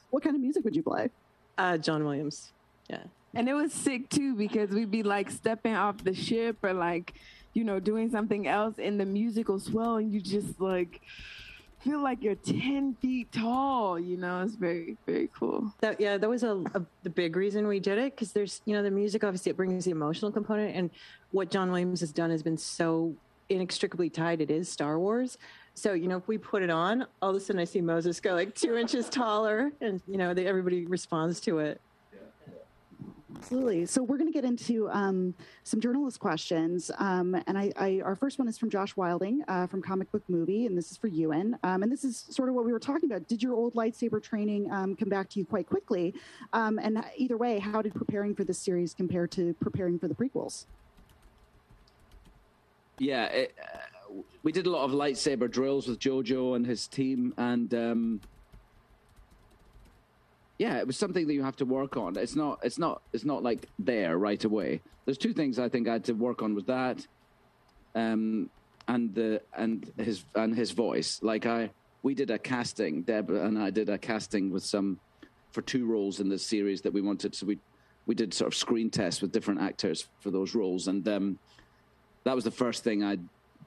What 0.08 0.22
kind 0.22 0.34
of 0.34 0.40
music 0.40 0.64
would 0.64 0.74
you 0.74 0.82
play? 0.82 1.10
Uh, 1.58 1.76
John 1.76 2.04
Williams. 2.04 2.52
Yeah. 2.88 3.02
And 3.34 3.48
it 3.48 3.54
was 3.54 3.72
sick 3.72 4.08
too 4.08 4.34
because 4.34 4.70
we'd 4.70 4.90
be 4.90 5.02
like 5.02 5.30
stepping 5.30 5.74
off 5.74 6.02
the 6.02 6.14
ship 6.14 6.56
or 6.62 6.72
like, 6.72 7.14
you 7.52 7.64
know, 7.64 7.78
doing 7.78 8.10
something 8.10 8.48
else, 8.48 8.76
and 8.78 8.98
the 8.98 9.04
music 9.04 9.48
will 9.48 9.60
swell, 9.60 9.96
and 9.96 10.10
you 10.10 10.20
just 10.20 10.58
like 10.58 11.02
feel 11.82 12.00
like 12.00 12.22
you're 12.22 12.34
10 12.34 12.94
feet 13.00 13.30
tall 13.32 13.98
you 13.98 14.16
know 14.16 14.42
it's 14.42 14.54
very 14.54 14.96
very 15.06 15.28
cool. 15.34 15.72
That 15.80 16.00
yeah 16.00 16.16
that 16.16 16.28
was 16.28 16.42
a, 16.42 16.62
a 16.74 16.82
the 17.02 17.10
big 17.10 17.36
reason 17.36 17.66
we 17.66 17.80
did 17.80 17.98
it 17.98 18.14
because 18.14 18.32
there's 18.32 18.62
you 18.64 18.74
know 18.74 18.82
the 18.82 18.90
music 18.90 19.24
obviously 19.24 19.50
it 19.50 19.56
brings 19.56 19.84
the 19.84 19.90
emotional 19.90 20.30
component 20.30 20.76
and 20.76 20.90
what 21.32 21.50
john 21.50 21.70
williams 21.70 22.00
has 22.00 22.12
done 22.12 22.30
has 22.30 22.42
been 22.42 22.56
so 22.58 23.14
inextricably 23.48 24.08
tied 24.08 24.40
it 24.40 24.50
is 24.50 24.68
star 24.68 24.98
wars. 24.98 25.36
So 25.74 25.94
you 25.94 26.06
know 26.06 26.18
if 26.18 26.28
we 26.28 26.38
put 26.38 26.62
it 26.62 26.70
on 26.70 27.06
all 27.20 27.30
of 27.30 27.36
a 27.36 27.40
sudden 27.40 27.60
i 27.60 27.64
see 27.64 27.80
moses 27.80 28.20
go 28.20 28.34
like 28.34 28.54
two 28.54 28.76
inches 28.76 29.08
taller 29.08 29.72
and 29.80 30.00
you 30.06 30.18
know 30.18 30.34
they, 30.34 30.46
everybody 30.46 30.86
responds 30.86 31.40
to 31.40 31.58
it 31.58 31.80
Absolutely. 33.42 33.86
So 33.86 34.04
we're 34.04 34.18
going 34.18 34.30
to 34.30 34.32
get 34.32 34.44
into 34.44 34.88
um, 34.90 35.34
some 35.64 35.80
journalist 35.80 36.20
questions, 36.20 36.92
um, 36.98 37.34
and 37.48 37.58
I, 37.58 37.72
I, 37.76 38.00
our 38.04 38.14
first 38.14 38.38
one 38.38 38.46
is 38.46 38.56
from 38.56 38.70
Josh 38.70 38.96
Wilding 38.96 39.42
uh, 39.48 39.66
from 39.66 39.82
Comic 39.82 40.12
Book 40.12 40.22
Movie, 40.28 40.66
and 40.66 40.78
this 40.78 40.92
is 40.92 40.96
for 40.96 41.08
Ewan. 41.08 41.58
Um, 41.64 41.82
and 41.82 41.90
this 41.90 42.04
is 42.04 42.24
sort 42.30 42.48
of 42.48 42.54
what 42.54 42.64
we 42.64 42.72
were 42.72 42.78
talking 42.78 43.10
about. 43.10 43.26
Did 43.26 43.42
your 43.42 43.54
old 43.54 43.74
lightsaber 43.74 44.22
training 44.22 44.70
um, 44.70 44.94
come 44.94 45.08
back 45.08 45.28
to 45.30 45.40
you 45.40 45.44
quite 45.44 45.66
quickly? 45.66 46.14
Um, 46.52 46.78
and 46.78 47.04
either 47.16 47.36
way, 47.36 47.58
how 47.58 47.82
did 47.82 47.94
preparing 47.96 48.32
for 48.36 48.44
this 48.44 48.58
series 48.58 48.94
compare 48.94 49.26
to 49.26 49.54
preparing 49.54 49.98
for 49.98 50.06
the 50.06 50.14
prequels? 50.14 50.66
Yeah, 53.00 53.24
it, 53.24 53.56
uh, 53.60 54.20
we 54.44 54.52
did 54.52 54.66
a 54.66 54.70
lot 54.70 54.84
of 54.84 54.92
lightsaber 54.92 55.50
drills 55.50 55.88
with 55.88 55.98
Jojo 55.98 56.54
and 56.54 56.64
his 56.64 56.86
team, 56.86 57.34
and 57.36 57.74
um, 57.74 58.20
yeah, 60.62 60.78
it 60.78 60.86
was 60.86 60.96
something 60.96 61.26
that 61.26 61.34
you 61.34 61.42
have 61.42 61.56
to 61.56 61.64
work 61.64 61.96
on. 61.96 62.16
It's 62.16 62.36
not, 62.36 62.60
it's 62.62 62.78
not, 62.78 63.02
it's 63.12 63.24
not 63.24 63.42
like 63.42 63.66
there 63.80 64.16
right 64.16 64.42
away. 64.44 64.80
There's 65.04 65.18
two 65.18 65.32
things 65.32 65.58
I 65.58 65.68
think 65.68 65.88
I 65.88 65.94
had 65.94 66.04
to 66.04 66.12
work 66.12 66.40
on 66.40 66.54
with 66.54 66.66
that, 66.66 67.04
um, 67.96 68.48
and 68.86 69.12
the 69.12 69.42
and 69.56 69.90
his 69.96 70.24
and 70.36 70.54
his 70.54 70.70
voice. 70.70 71.18
Like 71.20 71.46
I, 71.46 71.70
we 72.04 72.14
did 72.14 72.30
a 72.30 72.38
casting, 72.38 73.02
Deb 73.02 73.30
and 73.30 73.58
I 73.58 73.70
did 73.70 73.88
a 73.88 73.98
casting 73.98 74.52
with 74.52 74.64
some 74.64 75.00
for 75.50 75.62
two 75.62 75.84
roles 75.84 76.20
in 76.20 76.28
the 76.28 76.38
series 76.38 76.82
that 76.82 76.92
we 76.92 77.00
wanted. 77.00 77.34
So 77.34 77.44
we 77.46 77.58
we 78.06 78.14
did 78.14 78.32
sort 78.32 78.46
of 78.46 78.54
screen 78.54 78.88
tests 78.88 79.20
with 79.20 79.32
different 79.32 79.60
actors 79.60 80.06
for 80.20 80.30
those 80.30 80.54
roles, 80.54 80.86
and 80.86 81.06
um, 81.08 81.40
that 82.22 82.36
was 82.36 82.44
the 82.44 82.52
first 82.52 82.84
thing 82.84 83.02
I 83.02 83.18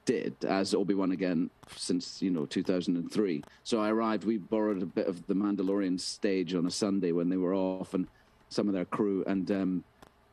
did 0.06 0.36
as 0.44 0.72
Obi 0.72 0.94
Wan 0.94 1.12
again 1.12 1.50
since 1.76 2.22
you 2.22 2.30
know 2.30 2.46
2003. 2.46 3.42
So 3.64 3.80
I 3.80 3.90
arrived. 3.90 4.24
We 4.24 4.38
borrowed 4.38 4.82
a 4.82 4.86
bit 4.86 5.06
of 5.06 5.26
the 5.26 5.34
Mandalorian 5.34 6.00
stage 6.00 6.54
on 6.54 6.64
a 6.64 6.70
Sunday 6.70 7.12
when 7.12 7.28
they 7.28 7.36
were 7.36 7.54
off, 7.54 7.92
and 7.92 8.06
some 8.48 8.68
of 8.68 8.74
their 8.74 8.86
crew. 8.86 9.22
And 9.26 9.50
um, 9.50 9.84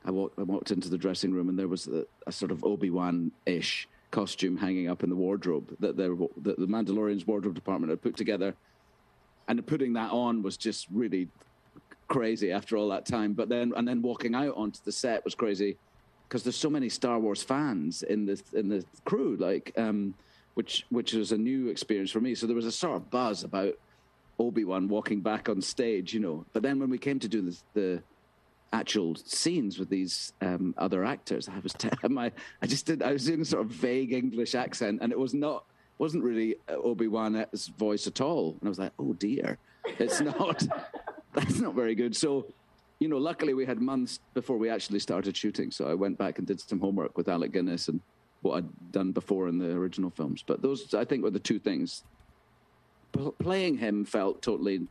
I, 0.06 0.12
walked, 0.12 0.40
I 0.40 0.44
walked 0.44 0.72
into 0.72 0.90
the 0.90 0.98
dressing 0.98 1.34
room, 1.34 1.50
and 1.50 1.60
there 1.60 1.68
was 1.68 1.88
a, 1.88 2.06
a 2.26 2.32
sort 2.32 2.52
of 2.52 2.64
Obi 2.64 2.90
Wan 2.90 3.32
ish 3.46 3.90
costume 4.12 4.56
hanging 4.56 4.88
up 4.88 5.04
in 5.04 5.10
the 5.10 5.16
wardrobe 5.16 5.76
that, 5.80 5.98
that 5.98 6.30
the 6.44 6.68
Mandalorian's 6.68 7.26
wardrobe 7.26 7.56
department 7.56 7.90
had 7.90 8.02
put 8.02 8.16
together. 8.16 8.56
And 9.48 9.66
putting 9.66 9.94
that 9.94 10.12
on 10.12 10.42
was 10.42 10.56
just 10.56 10.88
really 10.90 11.28
crazy 12.08 12.52
after 12.52 12.78
all 12.78 12.90
that 12.90 13.06
time. 13.06 13.34
But 13.34 13.50
then, 13.50 13.74
and 13.76 13.86
then 13.86 14.02
walking 14.02 14.36
out 14.36 14.56
onto 14.56 14.80
the 14.86 14.92
set 14.92 15.26
was 15.26 15.36
crazy 15.36 15.78
because 16.34 16.42
there's 16.42 16.58
so 16.58 16.70
many 16.70 16.90
Star 16.90 17.20
Wars 17.20 17.44
fans 17.44 18.02
in 18.02 18.26
the 18.26 18.42
in 18.54 18.68
the 18.68 18.84
crew, 19.06 19.38
like 19.40 19.72
um, 19.78 20.16
which 20.56 20.84
which 20.90 21.14
was 21.14 21.32
a 21.32 21.38
new 21.38 21.68
experience 21.68 22.10
for 22.10 22.22
me. 22.22 22.34
So 22.34 22.48
there 22.48 22.56
was 22.56 22.66
a 22.66 22.72
sort 22.72 22.96
of 22.96 23.12
buzz 23.12 23.44
about 23.44 23.76
Obi 24.40 24.64
Wan 24.64 24.88
walking 24.88 25.22
back 25.22 25.48
on 25.48 25.62
stage, 25.62 26.12
you 26.12 26.20
know. 26.20 26.44
But 26.52 26.64
then 26.64 26.80
when 26.80 26.90
we 26.90 26.98
came 26.98 27.20
to 27.20 27.28
do 27.28 27.44
the, 27.44 27.62
the 27.76 28.04
actual 28.72 29.14
scenes 29.14 29.78
with 29.78 29.90
these 29.90 30.34
um, 30.42 30.74
other 30.76 31.06
actors, 31.06 31.48
I 31.48 31.60
was 31.60 31.74
t- 31.74 31.90
my 32.10 32.32
I 32.64 32.66
just 32.66 32.88
did 32.88 33.04
I 33.04 33.14
was 33.14 33.28
doing 33.28 33.42
a 33.42 33.46
sort 33.46 33.64
of 33.64 33.70
vague 33.70 34.12
English 34.12 34.56
accent, 34.56 35.02
and 35.04 35.12
it 35.12 35.20
was 35.20 35.36
not 35.36 35.66
wasn't 36.00 36.24
really 36.24 36.56
Obi 36.68 37.10
Wan's 37.10 37.68
voice 37.78 38.08
at 38.08 38.22
all. 38.22 38.58
And 38.60 38.68
I 38.68 38.70
was 38.70 38.80
like, 38.80 38.94
oh 38.98 39.14
dear, 39.14 39.60
it's 40.00 40.20
not. 40.20 40.66
that's 41.34 41.60
not 41.60 41.76
very 41.76 41.94
good. 41.94 42.16
So 42.16 42.48
you 43.04 43.10
know, 43.10 43.18
luckily 43.18 43.54
we 43.54 43.66
had 43.66 43.82
months 43.82 44.20
before 44.34 44.58
we 44.58 44.70
actually 44.70 45.00
started 45.00 45.36
shooting. 45.36 45.72
So 45.72 45.86
I 45.90 45.94
went 45.94 46.18
back 46.18 46.38
and 46.38 46.48
did 46.48 46.62
some 46.62 46.80
homework 46.80 47.18
with 47.18 47.28
Alec 47.28 47.52
Guinness 47.52 47.90
and 47.90 48.00
what 48.44 48.56
I'd 48.56 48.92
done 48.94 49.12
before 49.12 49.50
in 49.50 49.58
the 49.58 49.72
original 49.72 50.10
films. 50.10 50.42
But 50.42 50.62
those, 50.62 50.94
I 50.94 51.04
think, 51.04 51.22
were 51.22 51.30
the 51.30 51.38
two 51.38 51.60
things. 51.60 52.06
P- 53.12 53.34
playing 53.40 53.78
him 53.78 54.06
felt 54.06 54.42
totally 54.42 54.88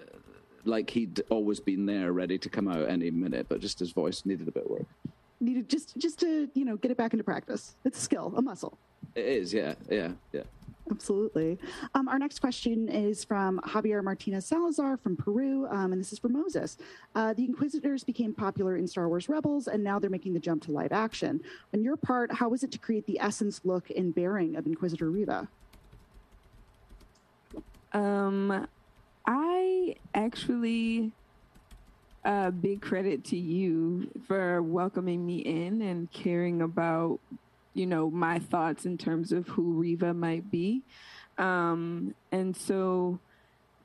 uh, 0.00 0.16
like 0.64 0.90
he'd 0.90 1.22
always 1.28 1.58
been 1.58 1.86
there, 1.86 2.12
ready 2.12 2.38
to 2.38 2.48
come 2.48 2.68
out 2.68 2.88
any 2.88 3.10
minute, 3.10 3.46
but 3.48 3.58
just 3.58 3.80
his 3.80 3.90
voice 3.90 4.24
needed 4.24 4.46
a 4.46 4.52
bit 4.52 4.66
of 4.66 4.70
work. 4.70 4.86
Needed 5.40 5.68
just 5.68 5.96
just 5.98 6.20
to 6.20 6.48
you 6.54 6.64
know 6.64 6.76
get 6.76 6.92
it 6.92 6.96
back 6.96 7.12
into 7.14 7.24
practice. 7.24 7.74
It's 7.84 7.98
a 7.98 8.00
skill, 8.00 8.32
a 8.36 8.42
muscle. 8.42 8.78
It 9.16 9.26
is, 9.26 9.52
yeah, 9.52 9.74
yeah, 9.90 10.12
yeah. 10.32 10.42
Absolutely. 10.90 11.58
Um, 11.94 12.08
our 12.08 12.18
next 12.18 12.40
question 12.40 12.88
is 12.88 13.24
from 13.24 13.58
Javier 13.60 14.04
Martinez 14.04 14.44
Salazar 14.44 14.98
from 14.98 15.16
Peru, 15.16 15.66
um, 15.70 15.92
and 15.92 16.00
this 16.00 16.12
is 16.12 16.18
for 16.18 16.28
Moses. 16.28 16.76
Uh, 17.14 17.32
the 17.32 17.44
Inquisitors 17.44 18.04
became 18.04 18.34
popular 18.34 18.76
in 18.76 18.86
Star 18.86 19.08
Wars 19.08 19.28
Rebels, 19.28 19.66
and 19.66 19.82
now 19.82 19.98
they're 19.98 20.10
making 20.10 20.34
the 20.34 20.40
jump 20.40 20.62
to 20.64 20.72
live 20.72 20.92
action. 20.92 21.40
On 21.72 21.82
your 21.82 21.96
part, 21.96 22.32
how 22.32 22.50
was 22.50 22.62
it 22.62 22.70
to 22.72 22.78
create 22.78 23.06
the 23.06 23.18
essence, 23.18 23.62
look, 23.64 23.88
and 23.90 24.14
bearing 24.14 24.56
of 24.56 24.66
Inquisitor 24.66 25.10
Reva? 25.10 25.48
Um, 27.94 28.66
I 29.26 29.96
actually 30.14 31.12
uh, 32.24 32.50
big 32.50 32.82
credit 32.82 33.24
to 33.24 33.36
you 33.36 34.10
for 34.26 34.62
welcoming 34.62 35.24
me 35.24 35.38
in 35.38 35.80
and 35.82 36.10
caring 36.10 36.62
about 36.62 37.20
you 37.74 37.86
know, 37.86 38.10
my 38.10 38.38
thoughts 38.38 38.86
in 38.86 38.96
terms 38.96 39.32
of 39.32 39.48
who 39.48 39.72
Reva 39.72 40.14
might 40.14 40.50
be. 40.50 40.82
Um, 41.38 42.14
and 42.32 42.56
so, 42.56 43.18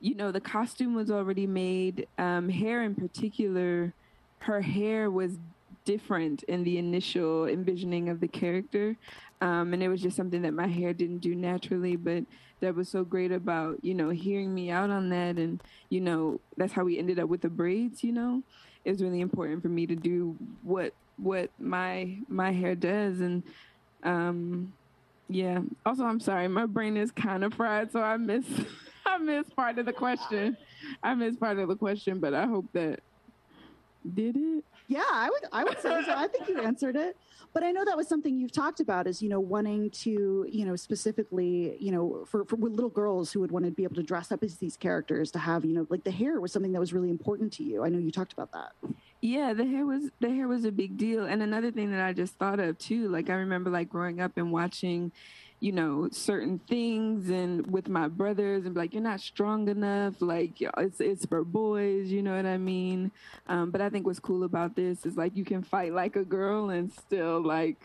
you 0.00 0.14
know, 0.14 0.30
the 0.32 0.40
costume 0.40 0.94
was 0.94 1.10
already 1.10 1.46
made. 1.46 2.06
Um, 2.18 2.48
hair 2.48 2.82
in 2.82 2.94
particular, 2.94 3.92
her 4.40 4.60
hair 4.60 5.10
was 5.10 5.38
different 5.84 6.42
in 6.44 6.62
the 6.62 6.78
initial 6.78 7.46
envisioning 7.46 8.08
of 8.08 8.20
the 8.20 8.28
character. 8.28 8.96
Um, 9.40 9.72
and 9.72 9.82
it 9.82 9.88
was 9.88 10.02
just 10.02 10.16
something 10.16 10.42
that 10.42 10.52
my 10.52 10.66
hair 10.66 10.92
didn't 10.92 11.18
do 11.18 11.34
naturally, 11.34 11.96
but 11.96 12.24
that 12.60 12.74
was 12.74 12.88
so 12.88 13.04
great 13.04 13.32
about, 13.32 13.78
you 13.82 13.94
know, 13.94 14.10
hearing 14.10 14.54
me 14.54 14.70
out 14.70 14.90
on 14.90 15.08
that. 15.08 15.36
And, 15.36 15.62
you 15.88 16.00
know, 16.00 16.40
that's 16.56 16.74
how 16.74 16.84
we 16.84 16.98
ended 16.98 17.18
up 17.18 17.28
with 17.28 17.40
the 17.40 17.48
braids, 17.48 18.04
you 18.04 18.12
know. 18.12 18.42
It 18.84 18.90
was 18.92 19.02
really 19.02 19.20
important 19.20 19.62
for 19.62 19.68
me 19.68 19.86
to 19.86 19.96
do 19.96 20.36
what 20.62 20.92
what 21.16 21.50
my 21.58 22.16
my 22.28 22.50
hair 22.50 22.74
does 22.74 23.20
and 23.20 23.42
um, 24.02 24.72
yeah. 25.28 25.60
Also, 25.86 26.04
I'm 26.04 26.20
sorry, 26.20 26.48
my 26.48 26.66
brain 26.66 26.96
is 26.96 27.10
kind 27.10 27.44
of 27.44 27.54
fried, 27.54 27.92
so 27.92 28.02
I 28.02 28.16
miss 28.16 28.44
I 29.06 29.18
miss 29.18 29.48
part 29.50 29.78
of 29.78 29.86
the 29.86 29.92
question. 29.92 30.56
I 31.02 31.14
miss 31.14 31.36
part 31.36 31.58
of 31.58 31.68
the 31.68 31.76
question, 31.76 32.20
but 32.20 32.34
I 32.34 32.46
hope 32.46 32.66
that 32.72 33.00
did 34.14 34.36
it? 34.36 34.64
Yeah, 34.88 35.04
I 35.10 35.28
would 35.30 35.48
I 35.52 35.64
would 35.64 35.80
say 35.80 36.02
so. 36.04 36.14
I 36.14 36.26
think 36.26 36.48
you 36.48 36.60
answered 36.60 36.96
it. 36.96 37.16
But 37.52 37.64
I 37.64 37.72
know 37.72 37.84
that 37.84 37.96
was 37.96 38.06
something 38.06 38.38
you've 38.38 38.52
talked 38.52 38.78
about 38.78 39.08
is, 39.08 39.20
you 39.20 39.28
know, 39.28 39.40
wanting 39.40 39.90
to, 39.90 40.46
you 40.48 40.64
know, 40.64 40.76
specifically, 40.76 41.76
you 41.80 41.90
know, 41.90 42.24
for, 42.24 42.44
for 42.44 42.56
little 42.56 42.90
girls 42.90 43.32
who 43.32 43.40
would 43.40 43.50
want 43.50 43.64
to 43.64 43.72
be 43.72 43.82
able 43.82 43.96
to 43.96 44.04
dress 44.04 44.30
up 44.30 44.44
as 44.44 44.58
these 44.58 44.76
characters 44.76 45.32
to 45.32 45.40
have, 45.40 45.64
you 45.64 45.74
know, 45.74 45.86
like 45.90 46.04
the 46.04 46.12
hair 46.12 46.40
was 46.40 46.52
something 46.52 46.70
that 46.72 46.78
was 46.78 46.92
really 46.92 47.10
important 47.10 47.52
to 47.54 47.64
you. 47.64 47.84
I 47.84 47.88
know 47.88 47.98
you 47.98 48.12
talked 48.12 48.32
about 48.32 48.52
that. 48.52 48.72
Yeah, 49.22 49.52
the 49.52 49.66
hair 49.66 49.84
was 49.84 50.10
the 50.20 50.30
hair 50.30 50.48
was 50.48 50.64
a 50.64 50.72
big 50.72 50.96
deal. 50.96 51.26
And 51.26 51.42
another 51.42 51.70
thing 51.70 51.90
that 51.90 52.00
I 52.00 52.12
just 52.12 52.34
thought 52.36 52.58
of 52.58 52.78
too, 52.78 53.08
like 53.08 53.28
I 53.28 53.34
remember 53.34 53.70
like 53.70 53.90
growing 53.90 54.20
up 54.20 54.32
and 54.36 54.50
watching 54.50 55.12
you 55.60 55.72
know 55.72 56.08
certain 56.10 56.58
things 56.58 57.28
and 57.28 57.70
with 57.70 57.86
my 57.88 58.08
brothers 58.08 58.64
and 58.64 58.74
like 58.74 58.94
you're 58.94 59.02
not 59.02 59.20
strong 59.20 59.68
enough 59.68 60.14
like 60.20 60.54
it's 60.78 61.00
it's 61.00 61.26
for 61.26 61.44
boys 61.44 62.06
you 62.08 62.22
know 62.22 62.34
what 62.34 62.46
i 62.46 62.56
mean 62.56 63.10
um, 63.46 63.70
but 63.70 63.82
i 63.82 63.90
think 63.90 64.06
what's 64.06 64.18
cool 64.18 64.44
about 64.44 64.74
this 64.74 65.04
is 65.04 65.18
like 65.18 65.36
you 65.36 65.44
can 65.44 65.62
fight 65.62 65.92
like 65.92 66.16
a 66.16 66.24
girl 66.24 66.70
and 66.70 66.90
still 66.90 67.42
like 67.42 67.76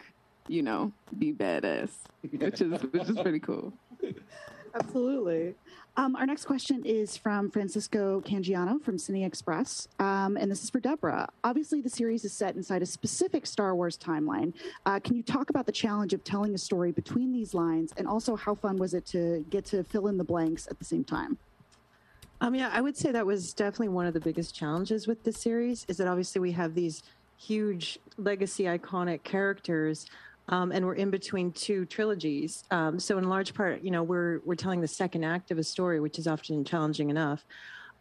you 0.48 0.62
know 0.62 0.90
be 1.20 1.34
badass 1.34 1.90
which 2.32 2.62
is 2.62 2.82
which 2.94 3.10
is 3.10 3.20
pretty 3.20 3.40
cool 3.40 3.74
Absolutely. 4.76 5.56
Um, 5.98 6.18
our 6.18 6.26
next 6.26 6.44
question 6.44 6.84
is 6.84 7.16
from 7.16 7.50
Francisco 7.50 8.22
Cangiano 8.26 8.84
from 8.84 8.98
Cine 8.98 9.26
Express, 9.26 9.88
um, 10.00 10.36
and 10.36 10.52
this 10.52 10.62
is 10.62 10.70
for 10.70 10.82
Deborah. 10.82 11.30
Obviously, 11.46 11.80
the 11.80 11.90
series 11.90 12.26
is 12.26 12.34
set 12.34 12.56
inside 12.56 12.82
a 12.82 12.86
specific 12.86 13.46
Star 13.46 13.74
Wars 13.74 13.98
timeline. 13.98 14.54
Uh, 14.86 15.00
can 15.00 15.16
you 15.16 15.24
talk 15.24 15.50
about 15.50 15.66
the 15.66 15.72
challenge 15.72 16.12
of 16.12 16.22
telling 16.26 16.54
a 16.54 16.58
story 16.58 16.92
between 16.92 17.32
these 17.32 17.54
lines, 17.54 17.94
and 17.96 18.10
also 18.10 18.36
how 18.36 18.56
fun 18.56 18.76
was 18.76 18.94
it 18.94 19.06
to 19.08 19.46
get 19.50 19.64
to 19.66 19.86
fill 19.86 20.08
in 20.08 20.18
the 20.18 20.24
blanks 20.24 20.68
at 20.68 20.80
the 20.80 20.86
same 20.86 21.06
time? 21.06 21.38
Um, 22.42 22.54
yeah, 22.56 22.70
I 22.74 22.82
would 22.82 22.98
say 22.98 23.14
that 23.14 23.26
was 23.26 23.54
definitely 23.54 23.88
one 23.88 24.06
of 24.06 24.14
the 24.14 24.20
biggest 24.20 24.54
challenges 24.54 25.08
with 25.08 25.24
this 25.24 25.38
series. 25.38 25.86
Is 25.88 25.96
that 25.98 26.08
obviously 26.08 26.42
we 26.42 26.52
have 26.52 26.76
these 26.76 27.04
huge 27.38 28.00
legacy 28.18 28.64
iconic 28.64 29.24
characters 29.24 30.08
um, 30.50 30.72
and 30.72 30.86
we're 30.86 30.96
in 30.96 31.10
between 31.10 31.52
two 31.52 31.86
trilogies. 31.86 32.64
Um, 32.72 33.00
so 33.00 33.18
in 33.18 33.28
large 33.30 33.54
part, 33.54 33.82
you 33.84 33.92
know, 33.92 34.04
we're 34.04 34.42
we're 34.46 34.56
telling 34.56 34.82
the 34.82 34.88
second 34.88 35.24
act 35.24 35.52
of 35.52 35.58
a 35.58 35.64
story, 35.64 36.00
which 36.00 36.20
is 36.20 36.28
often 36.28 36.64
challenging 36.64 37.10
enough. 37.10 37.46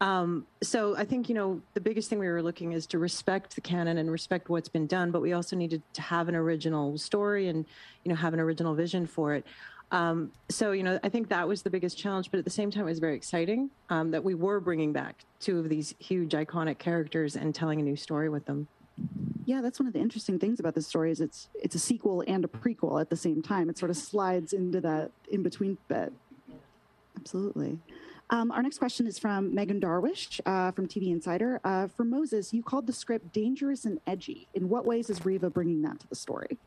Um, 0.00 0.46
so 0.62 0.96
I 0.96 1.04
think 1.04 1.28
you 1.28 1.34
know 1.34 1.62
the 1.72 1.80
biggest 1.80 2.10
thing 2.10 2.18
we 2.18 2.26
were 2.26 2.42
looking 2.42 2.72
is 2.72 2.86
to 2.88 2.98
respect 2.98 3.54
the 3.54 3.60
canon 3.60 3.98
and 3.98 4.10
respect 4.10 4.48
what's 4.48 4.68
been 4.68 4.86
done, 4.86 5.10
but 5.10 5.22
we 5.22 5.32
also 5.32 5.56
needed 5.56 5.82
to 5.94 6.02
have 6.02 6.28
an 6.28 6.34
original 6.34 6.98
story 6.98 7.48
and 7.48 7.64
you 8.04 8.10
know 8.10 8.16
have 8.16 8.34
an 8.34 8.40
original 8.40 8.74
vision 8.74 9.06
for 9.06 9.34
it. 9.34 9.46
Um, 9.92 10.32
so 10.50 10.72
you 10.72 10.82
know 10.82 10.98
I 11.02 11.08
think 11.08 11.28
that 11.28 11.46
was 11.46 11.62
the 11.62 11.70
biggest 11.70 11.96
challenge, 11.96 12.30
but 12.30 12.38
at 12.38 12.44
the 12.44 12.50
same 12.50 12.70
time 12.70 12.82
it 12.82 12.90
was 12.90 12.98
very 12.98 13.14
exciting 13.14 13.70
um, 13.88 14.10
that 14.10 14.22
we 14.22 14.34
were 14.34 14.60
bringing 14.60 14.92
back 14.92 15.24
two 15.40 15.58
of 15.58 15.68
these 15.68 15.94
huge 15.98 16.32
iconic 16.32 16.78
characters 16.78 17.36
and 17.36 17.54
telling 17.54 17.80
a 17.80 17.82
new 17.82 17.96
story 17.96 18.28
with 18.28 18.44
them. 18.44 18.68
Yeah, 19.46 19.60
that's 19.60 19.78
one 19.78 19.86
of 19.86 19.92
the 19.92 20.00
interesting 20.00 20.38
things 20.38 20.60
about 20.60 20.74
this 20.74 20.86
story 20.86 21.10
is 21.10 21.20
it's 21.20 21.48
it's 21.54 21.74
a 21.74 21.78
sequel 21.78 22.24
and 22.26 22.44
a 22.44 22.48
prequel 22.48 23.00
at 23.00 23.10
the 23.10 23.16
same 23.16 23.42
time. 23.42 23.68
It 23.68 23.78
sort 23.78 23.90
of 23.90 23.96
slides 23.96 24.52
into 24.52 24.80
that 24.80 25.10
in 25.30 25.42
between 25.42 25.78
bit. 25.88 26.12
Absolutely. 27.16 27.78
Um, 28.30 28.50
our 28.50 28.62
next 28.62 28.78
question 28.78 29.06
is 29.06 29.18
from 29.18 29.54
Meaghan 29.54 29.80
Darwish 29.80 30.40
uh, 30.46 30.70
from 30.72 30.88
TV 30.88 31.08
Insider. 31.08 31.60
Uh, 31.62 31.88
for 31.88 32.04
Moses, 32.04 32.54
you 32.54 32.62
called 32.62 32.86
the 32.86 32.92
script 32.92 33.32
dangerous 33.32 33.84
and 33.84 34.00
edgy. 34.06 34.48
In 34.54 34.68
what 34.68 34.86
ways 34.86 35.10
is 35.10 35.24
Reva 35.24 35.50
bringing 35.50 35.82
that 35.82 36.00
to 36.00 36.08
the 36.08 36.14
story? 36.14 36.58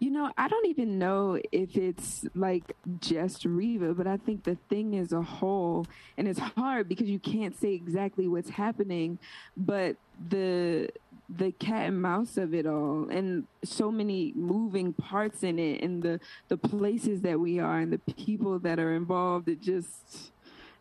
You 0.00 0.10
know, 0.10 0.30
I 0.38 0.48
don't 0.48 0.66
even 0.66 0.98
know 0.98 1.38
if 1.52 1.76
it's 1.76 2.24
like 2.34 2.74
just 3.00 3.44
Reva, 3.44 3.94
but 3.94 4.06
I 4.06 4.16
think 4.16 4.44
the 4.44 4.56
thing 4.68 4.96
as 4.96 5.12
a 5.12 5.20
whole, 5.20 5.86
and 6.16 6.26
it's 6.26 6.38
hard 6.38 6.88
because 6.88 7.08
you 7.08 7.18
can't 7.18 7.58
say 7.58 7.74
exactly 7.74 8.26
what's 8.28 8.50
happening, 8.50 9.18
but 9.56 9.96
the 10.30 10.88
the 11.28 11.52
cat 11.52 11.88
and 11.88 12.00
mouse 12.00 12.38
of 12.38 12.54
it 12.54 12.66
all 12.66 13.06
and 13.10 13.44
so 13.62 13.90
many 13.90 14.32
moving 14.34 14.94
parts 14.94 15.42
in 15.42 15.58
it 15.58 15.82
and 15.82 16.02
the 16.02 16.18
the 16.48 16.56
places 16.56 17.20
that 17.20 17.38
we 17.38 17.58
are 17.58 17.80
and 17.80 17.92
the 17.92 17.98
people 18.14 18.58
that 18.58 18.78
are 18.78 18.94
involved 18.94 19.46
it 19.48 19.60
just 19.60 20.32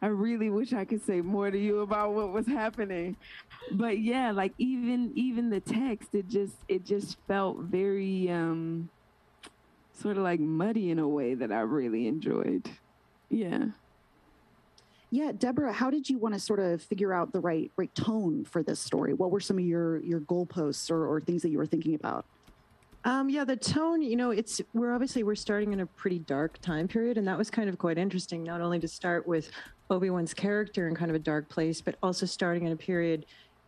I 0.01 0.07
really 0.07 0.49
wish 0.49 0.73
I 0.73 0.85
could 0.85 1.03
say 1.03 1.21
more 1.21 1.49
to 1.49 1.57
you 1.57 1.79
about 1.79 2.13
what 2.13 2.31
was 2.31 2.45
happening. 2.45 3.17
But 3.71 3.99
yeah, 3.99 4.31
like 4.31 4.53
even 4.59 5.11
even 5.15 5.49
the 5.49 5.59
text 5.59 6.09
it 6.13 6.27
just 6.27 6.53
it 6.67 6.85
just 6.85 7.17
felt 7.27 7.57
very 7.57 8.29
um 8.29 8.89
sort 9.93 10.17
of 10.17 10.23
like 10.23 10.39
muddy 10.39 10.91
in 10.91 10.99
a 10.99 11.07
way 11.07 11.33
that 11.33 11.51
I 11.51 11.61
really 11.61 12.07
enjoyed. 12.07 12.69
Yeah. 13.29 13.65
Yeah, 15.09 15.31
Deborah, 15.31 15.71
how 15.71 15.89
did 15.89 16.09
you 16.09 16.17
want 16.17 16.33
to 16.33 16.39
sort 16.39 16.59
of 16.59 16.81
figure 16.81 17.13
out 17.13 17.31
the 17.31 17.39
right 17.39 17.71
right 17.77 17.93
tone 17.95 18.43
for 18.43 18.61
this 18.61 18.79
story? 18.79 19.13
What 19.13 19.31
were 19.31 19.39
some 19.39 19.57
of 19.57 19.63
your 19.63 19.99
your 20.03 20.19
goalposts 20.21 20.91
or, 20.91 21.07
or 21.07 21.21
things 21.21 21.41
that 21.43 21.49
you 21.49 21.57
were 21.57 21.65
thinking 21.65 21.95
about? 21.95 22.25
Um, 23.05 23.29
yeah, 23.29 23.45
the 23.45 23.55
tone, 23.55 24.01
you 24.01 24.17
know, 24.17 24.31
it's 24.31 24.59
we're 24.73 24.93
obviously 24.93 25.23
we're 25.23 25.35
starting 25.35 25.71
in 25.71 25.79
a 25.79 25.85
pretty 25.85 26.19
dark 26.19 26.59
time 26.59 26.89
period, 26.89 27.17
and 27.17 27.25
that 27.25 27.37
was 27.37 27.49
kind 27.49 27.69
of 27.69 27.77
quite 27.77 27.97
interesting. 27.97 28.43
Not 28.43 28.59
only 28.59 28.79
to 28.79 28.87
start 28.87 29.25
with 29.25 29.49
Obi 29.89 30.09
Wan's 30.09 30.33
character 30.33 30.89
in 30.89 30.95
kind 30.95 31.09
of 31.09 31.15
a 31.15 31.19
dark 31.19 31.47
place, 31.47 31.79
but 31.79 31.95
also 32.03 32.25
starting 32.25 32.65
in 32.65 32.73
a 32.73 32.75
period 32.75 33.25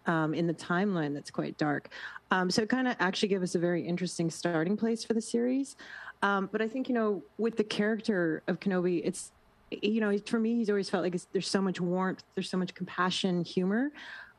um, 0.08 0.34
in 0.34 0.46
the 0.46 0.54
timeline 0.54 1.14
that's 1.14 1.32
quite 1.32 1.58
dark. 1.58 1.90
Um, 2.32 2.52
so 2.52 2.64
it 2.64 2.70
kind 2.70 2.86
of 2.86 2.98
actually 3.00 3.30
gave 3.30 3.42
us 3.42 3.56
a 3.56 3.60
very 3.60 3.82
interesting 3.82 4.30
starting 4.30 4.76
place 4.76 5.06
for 5.06 5.14
the 5.14 5.22
series. 5.22 5.78
Um, 6.22 6.50
but 6.52 6.62
I 6.62 6.68
think 6.68 6.90
you 6.90 6.96
know, 6.96 7.24
with 7.38 7.56
the 7.56 7.64
character 7.64 8.44
of 8.50 8.60
Kenobi, 8.60 9.02
it's 9.06 9.32
you 9.72 10.02
know, 10.02 10.18
for 10.26 10.40
me, 10.40 10.56
he's 10.56 10.70
always 10.70 10.90
felt 10.90 11.04
like 11.04 11.16
there's 11.32 11.48
so 11.48 11.62
much 11.62 11.80
warmth, 11.80 12.24
there's 12.36 12.50
so 12.50 12.58
much 12.58 12.74
compassion, 12.74 13.44
humor, 13.44 13.92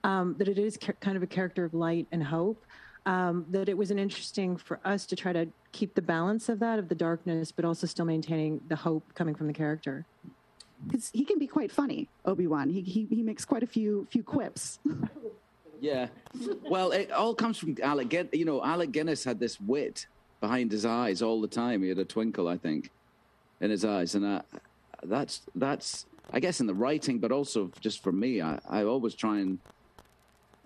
um, 0.04 0.34
that 0.38 0.48
it 0.48 0.58
is 0.58 0.76
ca- 0.76 0.92
kind 1.00 1.16
of 1.16 1.22
a 1.22 1.26
character 1.26 1.64
of 1.64 1.74
light 1.74 2.06
and 2.12 2.22
hope. 2.22 2.64
Um, 3.06 3.46
that 3.48 3.70
it 3.70 3.76
was 3.76 3.90
an 3.90 3.98
interesting 3.98 4.58
for 4.58 4.78
us 4.84 5.06
to 5.06 5.16
try 5.16 5.32
to 5.32 5.48
keep 5.72 5.94
the 5.94 6.02
balance 6.02 6.50
of 6.50 6.58
that, 6.58 6.78
of 6.78 6.88
the 6.88 6.94
darkness, 6.94 7.50
but 7.50 7.64
also 7.64 7.86
still 7.86 8.04
maintaining 8.04 8.60
the 8.68 8.76
hope 8.76 9.02
coming 9.14 9.34
from 9.34 9.46
the 9.46 9.54
character. 9.54 10.04
Because 10.86 11.10
he 11.12 11.24
can 11.24 11.38
be 11.38 11.46
quite 11.46 11.72
funny, 11.72 12.08
Obi 12.26 12.46
Wan. 12.46 12.68
He, 12.68 12.82
he 12.82 13.06
he 13.08 13.22
makes 13.22 13.44
quite 13.44 13.62
a 13.62 13.66
few 13.66 14.06
few 14.10 14.22
quips. 14.22 14.78
Yeah, 15.80 16.08
well, 16.68 16.92
it 16.92 17.10
all 17.10 17.34
comes 17.34 17.56
from 17.56 17.74
Alec. 17.82 18.10
Guinness. 18.10 18.34
You 18.34 18.44
know, 18.44 18.62
Alec 18.62 18.92
Guinness 18.92 19.24
had 19.24 19.40
this 19.40 19.58
wit 19.58 20.06
behind 20.40 20.70
his 20.70 20.84
eyes 20.84 21.22
all 21.22 21.40
the 21.40 21.48
time. 21.48 21.82
He 21.82 21.88
had 21.88 21.98
a 21.98 22.04
twinkle, 22.04 22.48
I 22.48 22.58
think, 22.58 22.90
in 23.62 23.70
his 23.70 23.84
eyes, 23.84 24.14
and 24.14 24.26
I, 24.26 24.42
that's 25.04 25.42
that's 25.54 26.06
I 26.32 26.40
guess 26.40 26.60
in 26.60 26.66
the 26.66 26.74
writing, 26.74 27.18
but 27.18 27.32
also 27.32 27.70
just 27.80 28.02
for 28.02 28.12
me, 28.12 28.40
I, 28.40 28.58
I 28.68 28.84
always 28.84 29.14
try 29.14 29.38
and 29.40 29.58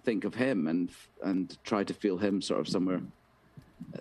think 0.04 0.24
of 0.24 0.34
him 0.34 0.66
and 0.66 0.90
and 1.22 1.56
try 1.64 1.84
to 1.84 1.94
feel 1.94 2.18
him 2.18 2.42
sort 2.42 2.60
of 2.60 2.68
somewhere, 2.68 3.00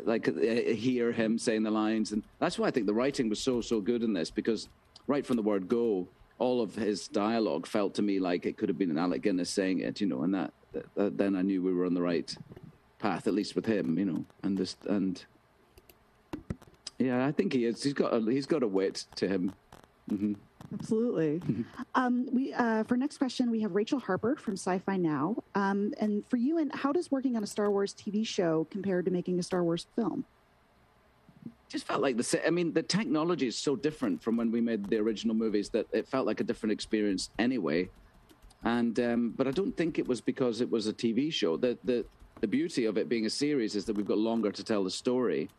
like 0.03 0.27
uh, 0.27 0.33
hear 0.33 1.11
him 1.11 1.37
saying 1.37 1.63
the 1.63 1.71
lines, 1.71 2.11
and 2.11 2.23
that's 2.39 2.59
why 2.59 2.67
I 2.67 2.71
think 2.71 2.87
the 2.87 2.93
writing 2.93 3.29
was 3.29 3.39
so 3.39 3.61
so 3.61 3.79
good 3.79 4.03
in 4.03 4.13
this 4.13 4.29
because 4.29 4.67
right 5.07 5.25
from 5.25 5.35
the 5.35 5.41
word 5.41 5.67
go, 5.67 6.07
all 6.39 6.61
of 6.61 6.75
his 6.75 7.07
dialogue 7.07 7.65
felt 7.65 7.93
to 7.95 8.01
me 8.01 8.19
like 8.19 8.45
it 8.45 8.57
could 8.57 8.69
have 8.69 8.77
been 8.77 8.91
an 8.91 8.97
Alec 8.97 9.21
Guinness 9.21 9.49
saying 9.49 9.79
it, 9.79 10.01
you 10.01 10.07
know, 10.07 10.23
and 10.23 10.33
that, 10.33 10.53
that 10.95 11.17
then 11.17 11.35
I 11.35 11.41
knew 11.41 11.61
we 11.61 11.73
were 11.73 11.85
on 11.85 11.93
the 11.93 12.01
right 12.01 12.33
path, 12.99 13.27
at 13.27 13.33
least 13.33 13.55
with 13.55 13.65
him, 13.65 13.97
you 13.97 14.05
know, 14.05 14.25
and 14.43 14.57
this 14.57 14.75
and 14.87 15.23
yeah, 16.99 17.25
I 17.25 17.31
think 17.31 17.53
he 17.53 17.65
is. 17.65 17.83
He's 17.83 17.93
got 17.93 18.13
a, 18.13 18.19
he's 18.31 18.45
got 18.45 18.63
a 18.63 18.67
wit 18.67 19.05
to 19.15 19.27
him. 19.27 19.53
Mm-hmm. 20.13 20.33
Absolutely. 20.73 21.41
um, 21.95 22.27
we 22.31 22.53
uh, 22.53 22.83
for 22.83 22.97
next 22.97 23.17
question 23.17 23.51
we 23.51 23.61
have 23.61 23.73
Rachel 23.73 23.99
Harper 23.99 24.35
from 24.35 24.53
Sci-Fi 24.53 24.97
Now, 24.97 25.35
um, 25.55 25.93
and 25.99 26.23
for 26.27 26.37
you, 26.37 26.57
and 26.57 26.73
how 26.73 26.91
does 26.91 27.11
working 27.11 27.35
on 27.35 27.43
a 27.43 27.47
Star 27.47 27.69
Wars 27.69 27.93
TV 27.93 28.25
show 28.25 28.67
compare 28.71 29.01
to 29.01 29.11
making 29.11 29.39
a 29.39 29.43
Star 29.43 29.63
Wars 29.63 29.87
film? 29.95 30.25
Just 31.69 31.85
felt 31.85 32.01
like 32.01 32.17
the. 32.17 32.41
I 32.45 32.49
mean, 32.49 32.73
the 32.73 32.83
technology 32.83 33.47
is 33.47 33.57
so 33.57 33.75
different 33.75 34.21
from 34.21 34.37
when 34.37 34.51
we 34.51 34.61
made 34.61 34.85
the 34.85 34.97
original 34.97 35.35
movies 35.35 35.69
that 35.69 35.87
it 35.91 36.07
felt 36.07 36.25
like 36.25 36.39
a 36.39 36.43
different 36.43 36.71
experience 36.71 37.29
anyway. 37.39 37.89
And 38.63 38.99
um, 38.99 39.33
but 39.35 39.47
I 39.47 39.51
don't 39.51 39.75
think 39.75 39.99
it 39.99 40.07
was 40.07 40.21
because 40.21 40.61
it 40.61 40.69
was 40.69 40.87
a 40.87 40.93
TV 40.93 41.33
show. 41.33 41.57
The 41.57 41.77
the 41.83 42.05
the 42.41 42.47
beauty 42.47 42.85
of 42.85 42.97
it 42.97 43.09
being 43.09 43.25
a 43.25 43.29
series 43.29 43.75
is 43.75 43.85
that 43.85 43.95
we've 43.95 44.05
got 44.05 44.17
longer 44.17 44.51
to 44.51 44.63
tell 44.63 44.83
the 44.83 44.91
story. 44.91 45.49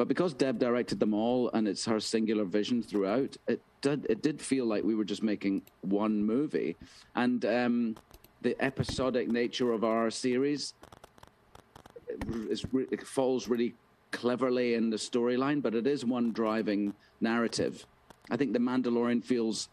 But 0.00 0.08
because 0.08 0.32
Deb 0.32 0.58
directed 0.58 0.98
them 0.98 1.12
all 1.12 1.50
and 1.52 1.68
it's 1.68 1.84
her 1.84 2.00
singular 2.00 2.46
vision 2.46 2.82
throughout, 2.82 3.36
it 3.46 3.60
did 3.82 4.06
it 4.08 4.22
did 4.22 4.40
feel 4.40 4.64
like 4.64 4.82
we 4.82 4.94
were 4.94 5.04
just 5.04 5.22
making 5.22 5.60
one 5.82 6.24
movie. 6.24 6.74
And 7.16 7.44
um, 7.44 7.96
the 8.40 8.56
episodic 8.64 9.28
nature 9.28 9.72
of 9.72 9.84
our 9.84 10.10
series 10.10 10.72
is, 12.48 12.64
it 12.72 13.06
falls 13.06 13.46
really 13.46 13.74
cleverly 14.10 14.72
in 14.72 14.88
the 14.88 14.96
storyline, 14.96 15.60
but 15.60 15.74
it 15.74 15.86
is 15.86 16.02
one 16.02 16.32
driving 16.32 16.94
narrative. 17.20 17.84
I 18.30 18.38
think 18.38 18.54
The 18.54 18.58
Mandalorian 18.58 19.22
feels 19.22 19.68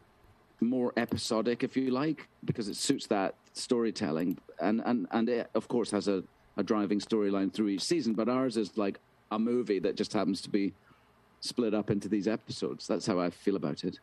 more 0.59 0.91
episodic, 0.97 1.63
if 1.63 1.77
you 1.77 1.91
like, 1.91 2.27
because 2.43 2.67
it 2.67 2.75
suits 2.75 3.07
that 3.07 3.35
storytelling, 3.53 4.39
and 4.59 4.81
and 4.83 5.07
and 5.11 5.29
it 5.29 5.49
of 5.55 5.69
course 5.69 5.89
has 5.91 6.09
a, 6.09 6.21
a 6.57 6.63
driving 6.63 6.99
storyline 6.99 7.53
through 7.53 7.69
each 7.69 7.83
season. 7.83 8.13
But 8.13 8.27
ours 8.27 8.57
is 8.57 8.77
like 8.77 8.99
a 9.31 9.39
movie 9.39 9.79
that 9.79 9.95
just 9.95 10.13
happens 10.13 10.41
to 10.41 10.49
be 10.49 10.73
split 11.39 11.73
up 11.73 11.89
into 11.89 12.09
these 12.09 12.27
episodes. 12.27 12.87
That's 12.87 13.05
how 13.05 13.19
I 13.19 13.29
feel 13.29 13.55
about 13.55 13.83
it. 13.83 13.99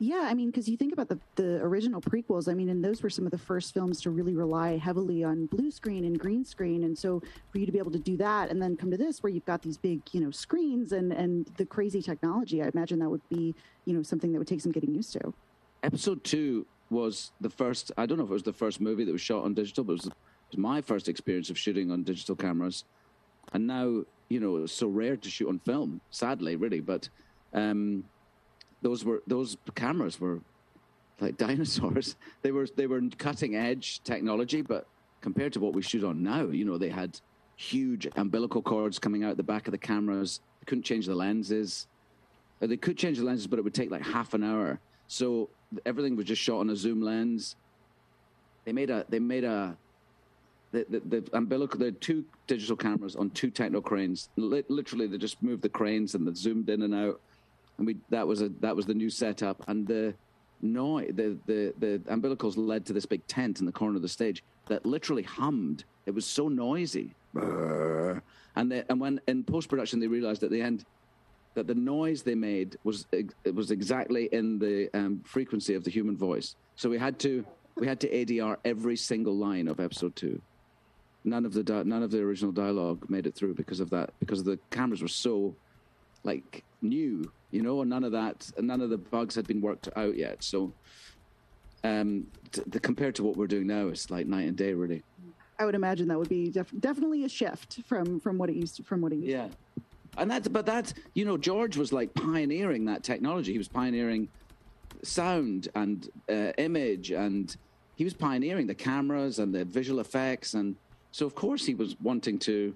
Yeah, 0.00 0.26
I 0.28 0.34
mean, 0.34 0.50
because 0.50 0.68
you 0.68 0.76
think 0.76 0.92
about 0.92 1.08
the 1.08 1.18
the 1.36 1.62
original 1.62 2.00
prequels. 2.00 2.48
I 2.48 2.54
mean, 2.54 2.68
and 2.68 2.84
those 2.84 3.02
were 3.02 3.10
some 3.10 3.26
of 3.26 3.30
the 3.30 3.38
first 3.38 3.72
films 3.72 4.00
to 4.02 4.10
really 4.10 4.34
rely 4.34 4.76
heavily 4.76 5.22
on 5.22 5.46
blue 5.46 5.70
screen 5.70 6.04
and 6.04 6.18
green 6.18 6.44
screen. 6.44 6.82
And 6.82 6.98
so, 6.98 7.22
for 7.52 7.58
you 7.58 7.66
to 7.66 7.70
be 7.70 7.78
able 7.78 7.92
to 7.92 7.98
do 7.98 8.16
that, 8.16 8.50
and 8.50 8.60
then 8.60 8.76
come 8.76 8.90
to 8.90 8.96
this, 8.96 9.22
where 9.22 9.32
you've 9.32 9.44
got 9.44 9.62
these 9.62 9.76
big, 9.76 10.00
you 10.10 10.20
know, 10.20 10.32
screens 10.32 10.90
and 10.90 11.12
and 11.12 11.46
the 11.58 11.64
crazy 11.64 12.02
technology, 12.02 12.60
I 12.60 12.70
imagine 12.74 12.98
that 12.98 13.08
would 13.08 13.26
be, 13.28 13.54
you 13.84 13.94
know, 13.94 14.02
something 14.02 14.32
that 14.32 14.38
would 14.38 14.48
take 14.48 14.60
some 14.60 14.72
getting 14.72 14.92
used 14.92 15.12
to. 15.12 15.32
Episode 15.84 16.24
two 16.24 16.66
was 16.90 17.30
the 17.40 17.50
first. 17.50 17.92
I 17.96 18.06
don't 18.06 18.18
know 18.18 18.24
if 18.24 18.30
it 18.30 18.34
was 18.34 18.42
the 18.42 18.52
first 18.52 18.80
movie 18.80 19.04
that 19.04 19.12
was 19.12 19.20
shot 19.20 19.44
on 19.44 19.54
digital, 19.54 19.84
but 19.84 19.92
it 19.92 19.96
was, 19.96 20.06
it 20.06 20.12
was 20.50 20.58
my 20.58 20.80
first 20.80 21.08
experience 21.08 21.50
of 21.50 21.58
shooting 21.58 21.92
on 21.92 22.02
digital 22.02 22.34
cameras. 22.34 22.84
And 23.52 23.68
now, 23.68 24.04
you 24.34 24.40
know, 24.40 24.56
it's 24.56 24.72
so 24.72 24.88
rare 24.88 25.16
to 25.16 25.30
shoot 25.30 25.48
on 25.48 25.58
film. 25.60 26.00
Sadly, 26.10 26.56
really, 26.56 26.80
but. 26.80 27.08
Um, 27.52 28.04
those 28.84 29.04
were 29.04 29.22
those 29.26 29.56
cameras 29.74 30.20
were 30.20 30.40
like 31.18 31.36
dinosaurs. 31.46 32.16
They 32.42 32.52
were 32.52 32.68
they 32.76 32.86
were 32.86 33.00
cutting 33.18 33.56
edge 33.56 34.00
technology, 34.04 34.62
but 34.62 34.86
compared 35.20 35.54
to 35.54 35.60
what 35.60 35.72
we 35.72 35.82
shoot 35.82 36.04
on 36.04 36.22
now, 36.22 36.46
you 36.46 36.64
know, 36.64 36.78
they 36.78 36.90
had 36.90 37.18
huge 37.56 38.06
umbilical 38.16 38.62
cords 38.62 38.98
coming 38.98 39.24
out 39.24 39.36
the 39.36 39.42
back 39.42 39.66
of 39.66 39.72
the 39.72 39.78
cameras. 39.78 40.40
They 40.60 40.66
couldn't 40.66 40.84
change 40.84 41.06
the 41.06 41.14
lenses. 41.14 41.86
Uh, 42.60 42.66
they 42.66 42.76
could 42.76 42.98
change 42.98 43.18
the 43.18 43.24
lenses, 43.24 43.46
but 43.46 43.58
it 43.58 43.62
would 43.62 43.74
take 43.74 43.90
like 43.90 44.02
half 44.02 44.34
an 44.34 44.44
hour. 44.44 44.78
So 45.08 45.48
everything 45.86 46.14
was 46.14 46.26
just 46.26 46.42
shot 46.42 46.58
on 46.58 46.70
a 46.70 46.76
zoom 46.76 47.00
lens. 47.00 47.56
They 48.64 48.72
made 48.72 48.90
a 48.90 49.06
they 49.08 49.18
made 49.18 49.44
a 49.44 49.76
the, 50.74 50.86
the, 50.90 51.20
the 51.20 51.36
umbilical 51.36 51.78
the 51.78 51.92
two 51.92 52.24
digital 52.46 52.76
cameras 52.76 53.16
on 53.16 53.30
two 53.30 53.50
techno 53.50 53.80
cranes. 53.80 54.28
Literally, 54.36 55.06
they 55.06 55.18
just 55.18 55.42
moved 55.42 55.62
the 55.62 55.68
cranes 55.68 56.14
and 56.14 56.26
they 56.26 56.34
zoomed 56.34 56.68
in 56.68 56.82
and 56.82 56.94
out 56.94 57.20
and 57.78 57.86
we 57.86 57.96
that 58.10 58.26
was 58.26 58.42
a 58.42 58.48
that 58.60 58.74
was 58.74 58.86
the 58.86 58.94
new 58.94 59.10
setup, 59.10 59.62
and 59.68 59.86
the 59.86 60.14
noise 60.62 61.10
the 61.14 61.36
the 61.46 61.74
the 61.78 62.00
umbilicals 62.10 62.54
led 62.56 62.86
to 62.86 62.92
this 62.92 63.06
big 63.06 63.26
tent 63.26 63.60
in 63.60 63.66
the 63.66 63.72
corner 63.72 63.96
of 63.96 64.02
the 64.02 64.08
stage 64.08 64.42
that 64.66 64.84
literally 64.86 65.22
hummed. 65.22 65.84
It 66.06 66.14
was 66.14 66.26
so 66.26 66.48
noisy, 66.48 67.14
and 67.34 68.70
they, 68.70 68.84
and 68.88 69.00
when 69.00 69.20
in 69.26 69.44
post 69.44 69.68
production 69.68 70.00
they 70.00 70.06
realized 70.06 70.42
at 70.42 70.50
the 70.50 70.60
end 70.60 70.84
that 71.54 71.66
the 71.66 71.74
noise 71.74 72.22
they 72.22 72.34
made 72.34 72.76
was 72.84 73.06
it 73.12 73.54
was 73.54 73.70
exactly 73.70 74.28
in 74.32 74.58
the 74.58 74.90
um, 74.94 75.20
frequency 75.24 75.74
of 75.74 75.84
the 75.84 75.90
human 75.90 76.16
voice. 76.16 76.56
So 76.76 76.88
we 76.88 76.98
had 76.98 77.18
to 77.20 77.44
we 77.76 77.86
had 77.86 78.00
to 78.00 78.08
ADR 78.08 78.56
every 78.64 78.96
single 78.96 79.36
line 79.36 79.68
of 79.68 79.80
episode 79.80 80.14
two. 80.14 80.40
None 81.24 81.46
of 81.46 81.54
the 81.54 81.62
di- 81.62 81.82
none 81.84 82.02
of 82.02 82.10
the 82.10 82.20
original 82.20 82.52
dialogue 82.52 83.08
made 83.08 83.26
it 83.26 83.34
through 83.34 83.54
because 83.54 83.80
of 83.80 83.90
that 83.90 84.10
because 84.20 84.44
the 84.44 84.58
cameras 84.70 85.00
were 85.00 85.08
so 85.08 85.56
like 86.22 86.64
new, 86.82 87.30
you 87.50 87.62
know, 87.62 87.80
and 87.80 87.90
none 87.90 88.04
of 88.04 88.12
that, 88.12 88.50
none 88.60 88.80
of 88.80 88.90
the 88.90 88.98
bugs 88.98 89.34
had 89.34 89.46
been 89.46 89.60
worked 89.60 89.88
out 89.96 90.16
yet. 90.16 90.42
So, 90.42 90.72
um, 91.82 92.26
t- 92.52 92.62
the, 92.66 92.80
compared 92.80 93.14
to 93.16 93.22
what 93.22 93.36
we're 93.36 93.46
doing 93.46 93.66
now, 93.66 93.88
it's 93.88 94.10
like 94.10 94.26
night 94.26 94.48
and 94.48 94.56
day, 94.56 94.74
really. 94.74 95.02
I 95.58 95.64
would 95.64 95.74
imagine 95.74 96.08
that 96.08 96.18
would 96.18 96.28
be 96.28 96.50
def- 96.50 96.72
definitely 96.80 97.24
a 97.24 97.28
shift 97.28 97.80
from 97.86 98.20
from 98.20 98.38
what 98.38 98.50
it 98.50 98.56
used 98.56 98.76
to, 98.76 98.82
from 98.82 99.00
what 99.00 99.12
it 99.12 99.16
used. 99.16 99.28
Yeah, 99.28 99.48
and 100.18 100.30
that's 100.30 100.48
but 100.48 100.66
that's 100.66 100.94
you 101.14 101.24
know 101.24 101.38
George 101.38 101.76
was 101.76 101.92
like 101.92 102.12
pioneering 102.14 102.84
that 102.86 103.02
technology. 103.02 103.52
He 103.52 103.58
was 103.58 103.68
pioneering 103.68 104.28
sound 105.02 105.68
and 105.74 106.08
uh, 106.28 106.52
image, 106.58 107.12
and 107.12 107.54
he 107.94 108.04
was 108.04 108.14
pioneering 108.14 108.66
the 108.66 108.74
cameras 108.74 109.38
and 109.38 109.54
the 109.54 109.64
visual 109.64 110.00
effects, 110.00 110.54
and 110.54 110.76
so 111.14 111.26
of 111.26 111.36
course 111.36 111.64
he 111.64 111.76
was 111.76 111.94
wanting 112.00 112.40
to 112.40 112.74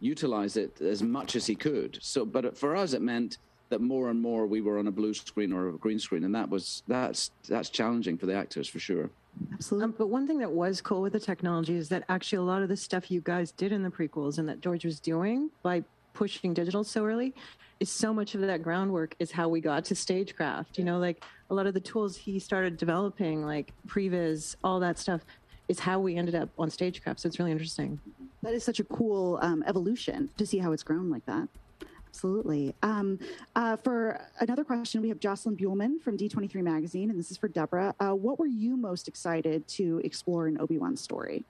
utilize 0.00 0.56
it 0.56 0.80
as 0.80 1.02
much 1.02 1.36
as 1.36 1.44
he 1.46 1.54
could. 1.54 1.98
So, 2.00 2.24
but 2.24 2.56
for 2.56 2.74
us, 2.74 2.94
it 2.94 3.02
meant 3.02 3.36
that 3.68 3.82
more 3.82 4.08
and 4.08 4.18
more 4.18 4.46
we 4.46 4.62
were 4.62 4.78
on 4.78 4.86
a 4.86 4.90
blue 4.90 5.12
screen 5.12 5.52
or 5.52 5.68
a 5.68 5.72
green 5.72 5.98
screen, 5.98 6.24
and 6.24 6.34
that 6.34 6.48
was 6.48 6.82
that's 6.88 7.32
that's 7.46 7.68
challenging 7.68 8.16
for 8.16 8.24
the 8.24 8.34
actors 8.34 8.66
for 8.66 8.78
sure. 8.78 9.10
Absolutely. 9.52 9.84
Um, 9.84 9.94
but 9.98 10.06
one 10.06 10.26
thing 10.26 10.38
that 10.38 10.50
was 10.50 10.80
cool 10.80 11.02
with 11.02 11.12
the 11.12 11.20
technology 11.20 11.76
is 11.76 11.90
that 11.90 12.04
actually 12.08 12.38
a 12.38 12.48
lot 12.50 12.62
of 12.62 12.70
the 12.70 12.78
stuff 12.78 13.10
you 13.10 13.20
guys 13.20 13.52
did 13.52 13.72
in 13.72 13.82
the 13.82 13.90
prequels 13.90 14.38
and 14.38 14.48
that 14.48 14.62
George 14.62 14.86
was 14.86 14.98
doing 14.98 15.50
by 15.62 15.84
pushing 16.14 16.54
digital 16.54 16.82
so 16.82 17.04
early 17.04 17.34
is 17.78 17.90
so 17.90 18.14
much 18.14 18.34
of 18.34 18.40
that 18.40 18.62
groundwork 18.62 19.14
is 19.18 19.30
how 19.30 19.50
we 19.50 19.60
got 19.60 19.84
to 19.84 19.94
stagecraft. 19.94 20.78
You 20.78 20.84
know, 20.84 20.98
like 20.98 21.22
a 21.50 21.54
lot 21.54 21.66
of 21.66 21.74
the 21.74 21.80
tools 21.80 22.16
he 22.16 22.38
started 22.38 22.78
developing, 22.78 23.44
like 23.44 23.74
previs, 23.86 24.56
all 24.64 24.80
that 24.80 24.98
stuff, 24.98 25.20
is 25.68 25.80
how 25.80 25.98
we 25.98 26.16
ended 26.16 26.34
up 26.34 26.48
on 26.58 26.70
stagecraft. 26.70 27.20
So 27.20 27.26
it's 27.26 27.38
really 27.38 27.52
interesting. 27.52 28.00
That 28.42 28.54
is 28.54 28.64
such 28.64 28.80
a 28.80 28.84
cool 28.84 29.38
um, 29.42 29.64
evolution 29.66 30.30
to 30.36 30.46
see 30.46 30.58
how 30.58 30.72
it's 30.72 30.82
grown 30.82 31.10
like 31.10 31.26
that. 31.26 31.48
Absolutely. 32.08 32.74
Um, 32.82 33.18
uh, 33.54 33.76
for 33.76 34.20
another 34.40 34.64
question, 34.64 35.02
we 35.02 35.10
have 35.10 35.20
Jocelyn 35.20 35.54
Buhlman 35.54 36.00
from 36.00 36.16
D23 36.16 36.62
Magazine, 36.62 37.10
and 37.10 37.18
this 37.18 37.30
is 37.30 37.36
for 37.36 37.48
Deborah. 37.48 37.94
Uh, 38.00 38.12
what 38.12 38.38
were 38.38 38.46
you 38.46 38.76
most 38.76 39.06
excited 39.06 39.68
to 39.68 40.00
explore 40.02 40.48
in 40.48 40.58
Obi 40.58 40.78
Wan's 40.78 41.02
story? 41.02 41.44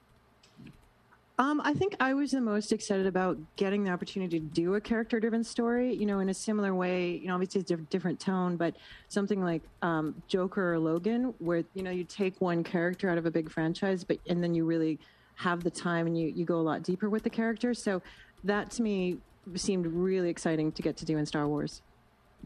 Um, 1.39 1.61
I 1.63 1.73
think 1.73 1.95
I 1.99 2.15
was 2.15 2.31
the 2.31 2.41
most 2.41 2.71
excited 2.71 3.05
about 3.05 3.37
getting 3.57 3.83
the 3.83 3.91
opportunity 3.91 4.39
to 4.39 4.45
do 4.45 4.73
a 4.73 4.81
character 4.81 5.19
driven 5.19 5.43
story, 5.43 5.93
you 5.93 6.07
know, 6.07 6.19
in 6.19 6.29
a 6.29 6.33
similar 6.33 6.73
way, 6.73 7.11
you 7.11 7.27
know, 7.27 7.35
obviously 7.35 7.61
it's 7.61 7.69
a 7.69 7.77
different 7.77 8.19
tone, 8.19 8.57
but 8.57 8.75
something 9.07 9.43
like 9.43 9.61
um, 9.83 10.15
Joker 10.27 10.73
or 10.73 10.79
Logan, 10.79 11.35
where, 11.37 11.63
you 11.75 11.83
know, 11.83 11.91
you 11.91 12.03
take 12.05 12.41
one 12.41 12.63
character 12.63 13.07
out 13.07 13.19
of 13.19 13.27
a 13.27 13.31
big 13.31 13.51
franchise, 13.51 14.03
but, 14.03 14.17
and 14.27 14.43
then 14.43 14.55
you 14.55 14.65
really 14.65 14.97
have 15.35 15.63
the 15.63 15.69
time 15.69 16.07
and 16.07 16.17
you, 16.19 16.33
you 16.35 16.43
go 16.43 16.55
a 16.55 16.61
lot 16.61 16.81
deeper 16.81 17.07
with 17.07 17.21
the 17.21 17.29
character. 17.29 17.75
So 17.75 18.01
that 18.43 18.71
to 18.71 18.81
me 18.81 19.17
seemed 19.53 19.85
really 19.85 20.29
exciting 20.29 20.71
to 20.71 20.81
get 20.81 20.97
to 20.97 21.05
do 21.05 21.19
in 21.19 21.25
Star 21.27 21.47
Wars. 21.47 21.83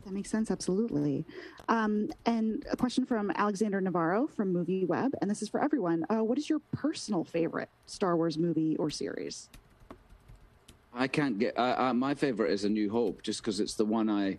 That 0.06 0.14
makes 0.14 0.30
sense, 0.30 0.50
absolutely. 0.50 1.26
Um, 1.70 2.10
and 2.26 2.66
a 2.72 2.78
question 2.78 3.06
from 3.06 3.32
Alexander 3.36 3.80
Navarro 3.82 4.28
from 4.28 4.52
Movie 4.52 4.86
Web, 4.86 5.14
and 5.22 5.30
this 5.30 5.42
is 5.42 5.50
for 5.50 5.64
everyone. 5.64 6.06
Uh, 6.10 6.24
what 6.24 6.38
is 6.38 6.50
your 6.50 6.60
personal 6.72 7.24
favorite 7.24 7.70
Star 7.86 8.18
Wars 8.18 8.38
movie 8.38 8.76
or 8.78 8.90
series? 8.90 9.50
I 10.94 11.08
can't 11.08 11.38
get. 11.40 11.58
Uh, 11.58 11.76
uh, 11.78 11.94
my 11.94 12.16
favorite 12.16 12.52
is 12.52 12.66
A 12.66 12.70
New 12.70 12.90
Hope, 12.90 13.22
just 13.22 13.42
because 13.42 13.60
it's 13.60 13.76
the 13.76 13.86
one 13.86 14.10
I. 14.10 14.38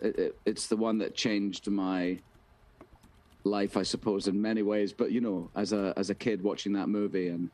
It, 0.00 0.18
it, 0.18 0.38
it's 0.46 0.68
the 0.68 0.76
one 0.76 0.98
that 0.98 1.14
changed 1.14 1.68
my 1.68 2.18
life, 3.44 3.76
I 3.76 3.82
suppose, 3.82 4.26
in 4.26 4.40
many 4.40 4.62
ways. 4.62 4.92
But 4.92 5.12
you 5.12 5.20
know, 5.20 5.50
as 5.54 5.72
a 5.72 5.92
as 5.96 6.10
a 6.10 6.14
kid 6.14 6.42
watching 6.42 6.72
that 6.72 6.88
movie 6.88 7.28
and 7.28 7.50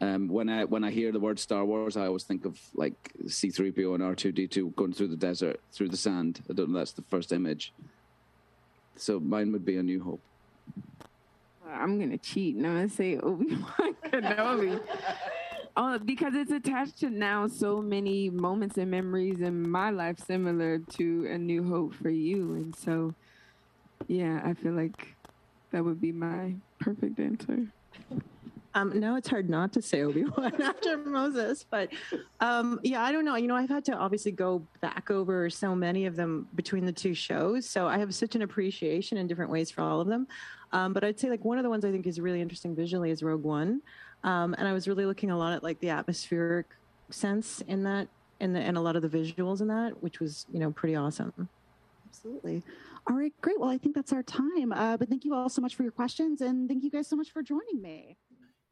um, 0.00 0.28
when 0.28 0.48
I 0.48 0.64
when 0.64 0.84
I 0.84 0.90
hear 0.90 1.10
the 1.10 1.20
word 1.20 1.38
Star 1.38 1.64
Wars, 1.64 1.96
I 1.96 2.06
always 2.06 2.24
think 2.24 2.44
of 2.44 2.60
like 2.74 3.12
C 3.28 3.50
three 3.50 3.70
PO 3.70 3.94
and 3.94 4.02
R 4.02 4.14
two 4.14 4.32
D 4.32 4.46
two 4.46 4.70
going 4.76 4.92
through 4.92 5.08
the 5.08 5.16
desert, 5.16 5.60
through 5.72 5.88
the 5.88 5.96
sand. 5.96 6.40
I 6.50 6.52
don't 6.52 6.70
know. 6.70 6.78
That's 6.78 6.92
the 6.92 7.02
first 7.02 7.32
image. 7.32 7.72
So 8.96 9.20
mine 9.20 9.52
would 9.52 9.64
be 9.64 9.76
A 9.76 9.82
New 9.82 10.02
Hope. 10.02 10.20
I'm 11.66 11.98
gonna 11.98 12.18
cheat. 12.18 12.56
No, 12.56 12.76
I 12.76 12.88
say 12.88 13.16
Obi 13.18 13.54
Wan 13.56 13.94
Kenobi. 14.04 14.80
Oh, 15.76 15.98
because 16.04 16.34
it's 16.34 16.52
attached 16.52 17.00
to 17.00 17.10
now 17.10 17.46
so 17.46 17.80
many 17.80 18.28
moments 18.30 18.76
and 18.76 18.90
memories 18.90 19.40
in 19.40 19.68
my 19.68 19.90
life 19.90 20.18
similar 20.18 20.78
to 20.78 21.26
A 21.30 21.38
New 21.38 21.66
Hope 21.68 21.94
for 21.94 22.10
you, 22.10 22.54
and 22.54 22.76
so 22.76 23.14
yeah, 24.08 24.42
I 24.44 24.52
feel 24.52 24.72
like 24.72 25.14
that 25.70 25.84
would 25.84 26.00
be 26.00 26.12
my 26.12 26.54
perfect 26.78 27.18
answer. 27.18 27.66
Um, 28.76 29.00
now 29.00 29.16
it's 29.16 29.28
hard 29.28 29.48
not 29.48 29.72
to 29.72 29.80
say 29.80 30.02
Obi 30.02 30.24
Wan 30.24 30.52
after 30.62 30.98
Moses, 30.98 31.64
but 31.68 31.88
um, 32.40 32.78
yeah, 32.82 33.02
I 33.02 33.10
don't 33.10 33.24
know. 33.24 33.34
You 33.34 33.46
know, 33.46 33.56
I've 33.56 33.70
had 33.70 33.86
to 33.86 33.94
obviously 33.94 34.32
go 34.32 34.62
back 34.82 35.10
over 35.10 35.48
so 35.48 35.74
many 35.74 36.04
of 36.04 36.14
them 36.14 36.46
between 36.54 36.84
the 36.84 36.92
two 36.92 37.14
shows, 37.14 37.66
so 37.66 37.88
I 37.88 37.96
have 37.96 38.14
such 38.14 38.34
an 38.34 38.42
appreciation 38.42 39.16
in 39.16 39.26
different 39.26 39.50
ways 39.50 39.70
for 39.70 39.80
all 39.80 40.02
of 40.02 40.08
them. 40.08 40.26
Um, 40.72 40.92
but 40.92 41.04
I'd 41.04 41.18
say 41.18 41.30
like 41.30 41.42
one 41.42 41.56
of 41.56 41.64
the 41.64 41.70
ones 41.70 41.86
I 41.86 41.90
think 41.90 42.06
is 42.06 42.20
really 42.20 42.42
interesting 42.42 42.76
visually 42.76 43.10
is 43.10 43.22
Rogue 43.22 43.44
One, 43.44 43.80
um, 44.24 44.54
and 44.58 44.68
I 44.68 44.74
was 44.74 44.86
really 44.86 45.06
looking 45.06 45.30
a 45.30 45.38
lot 45.38 45.54
at 45.54 45.62
like 45.62 45.80
the 45.80 45.88
atmospheric 45.88 46.66
sense 47.08 47.62
in 47.62 47.82
that, 47.84 48.08
and 48.40 48.54
and 48.58 48.76
a 48.76 48.80
lot 48.82 48.94
of 48.94 49.00
the 49.00 49.08
visuals 49.08 49.62
in 49.62 49.68
that, 49.68 50.02
which 50.02 50.20
was 50.20 50.44
you 50.52 50.60
know 50.60 50.70
pretty 50.70 50.96
awesome. 50.96 51.48
Absolutely. 52.10 52.62
All 53.08 53.16
right, 53.16 53.32
great. 53.40 53.58
Well, 53.58 53.70
I 53.70 53.78
think 53.78 53.94
that's 53.94 54.12
our 54.12 54.22
time. 54.22 54.72
Uh, 54.72 54.98
but 54.98 55.08
thank 55.08 55.24
you 55.24 55.32
all 55.32 55.48
so 55.48 55.62
much 55.62 55.76
for 55.76 55.82
your 55.82 55.92
questions, 55.92 56.42
and 56.42 56.68
thank 56.68 56.84
you 56.84 56.90
guys 56.90 57.06
so 57.06 57.16
much 57.16 57.30
for 57.30 57.42
joining 57.42 57.80
me. 57.80 58.18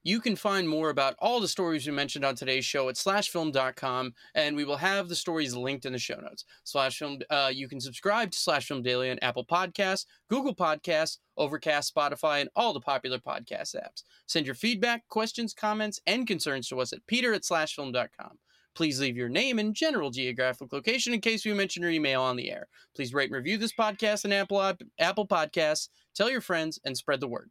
You 0.07 0.21
can 0.21 0.37
find 0.37 0.69
more 0.69 0.91
about 0.91 1.17
all 1.19 1.41
the 1.41 1.49
stories 1.49 1.87
we 1.87 1.93
mentioned 1.93 2.27
on 2.27 2.35
today's 2.35 2.67
show 2.67 2.91
at 2.91 2.97
slashfilm.com, 2.97 4.13
and 4.35 4.55
we 4.55 4.67
will 4.67 4.77
have 4.77 5.09
the 5.09 5.17
stories 5.17 5.57
linked 5.57 5.87
in 5.87 5.95
the 5.95 5.99
show 5.99 6.21
notes. 6.21 6.45
Slash 6.65 6.99
Film, 6.99 7.21
uh, 7.31 7.51
you 7.53 7.69
can 7.69 7.81
subscribe 7.81 8.31
to 8.31 8.39
Slash 8.39 8.69
Film 8.69 8.83
Daily 8.83 9.11
on 9.11 9.19
Apple 9.23 9.47
Podcasts, 9.47 10.05
Google 10.29 10.55
Podcasts, 10.55 11.17
Overcast, 11.39 11.95
Spotify, 11.95 12.43
and 12.43 12.51
all 12.55 12.75
the 12.75 12.81
popular 12.81 13.19
podcast 13.19 13.75
apps. 13.77 14.03
Send 14.27 14.45
your 14.45 14.55
feedback, 14.55 15.09
questions, 15.09 15.55
comments, 15.55 15.99
and 16.07 16.27
concerns 16.27 16.69
to 16.69 16.81
us 16.81 16.93
at 16.93 17.07
peter 17.07 17.33
at 17.33 17.43
slashfilm.com. 17.43 18.39
Please 18.75 19.01
leave 19.01 19.17
your 19.17 19.31
name 19.31 19.59
and 19.59 19.75
general 19.75 20.11
geographic 20.11 20.71
location 20.71 21.15
in 21.15 21.23
case 21.23 21.47
we 21.47 21.55
mention 21.55 21.83
your 21.83 21.93
email 21.93 22.21
on 22.21 22.37
the 22.37 22.51
air. 22.51 22.67
Please 22.95 23.15
rate 23.15 23.31
and 23.31 23.37
review 23.37 23.57
this 23.57 23.73
podcast 23.73 24.27
on 24.27 24.33
Apple, 24.33 24.61
Apple 24.99 25.27
Podcasts. 25.27 25.89
Tell 26.15 26.29
your 26.29 26.43
friends 26.43 26.79
and 26.85 26.95
spread 26.95 27.21
the 27.21 27.29
word. 27.29 27.51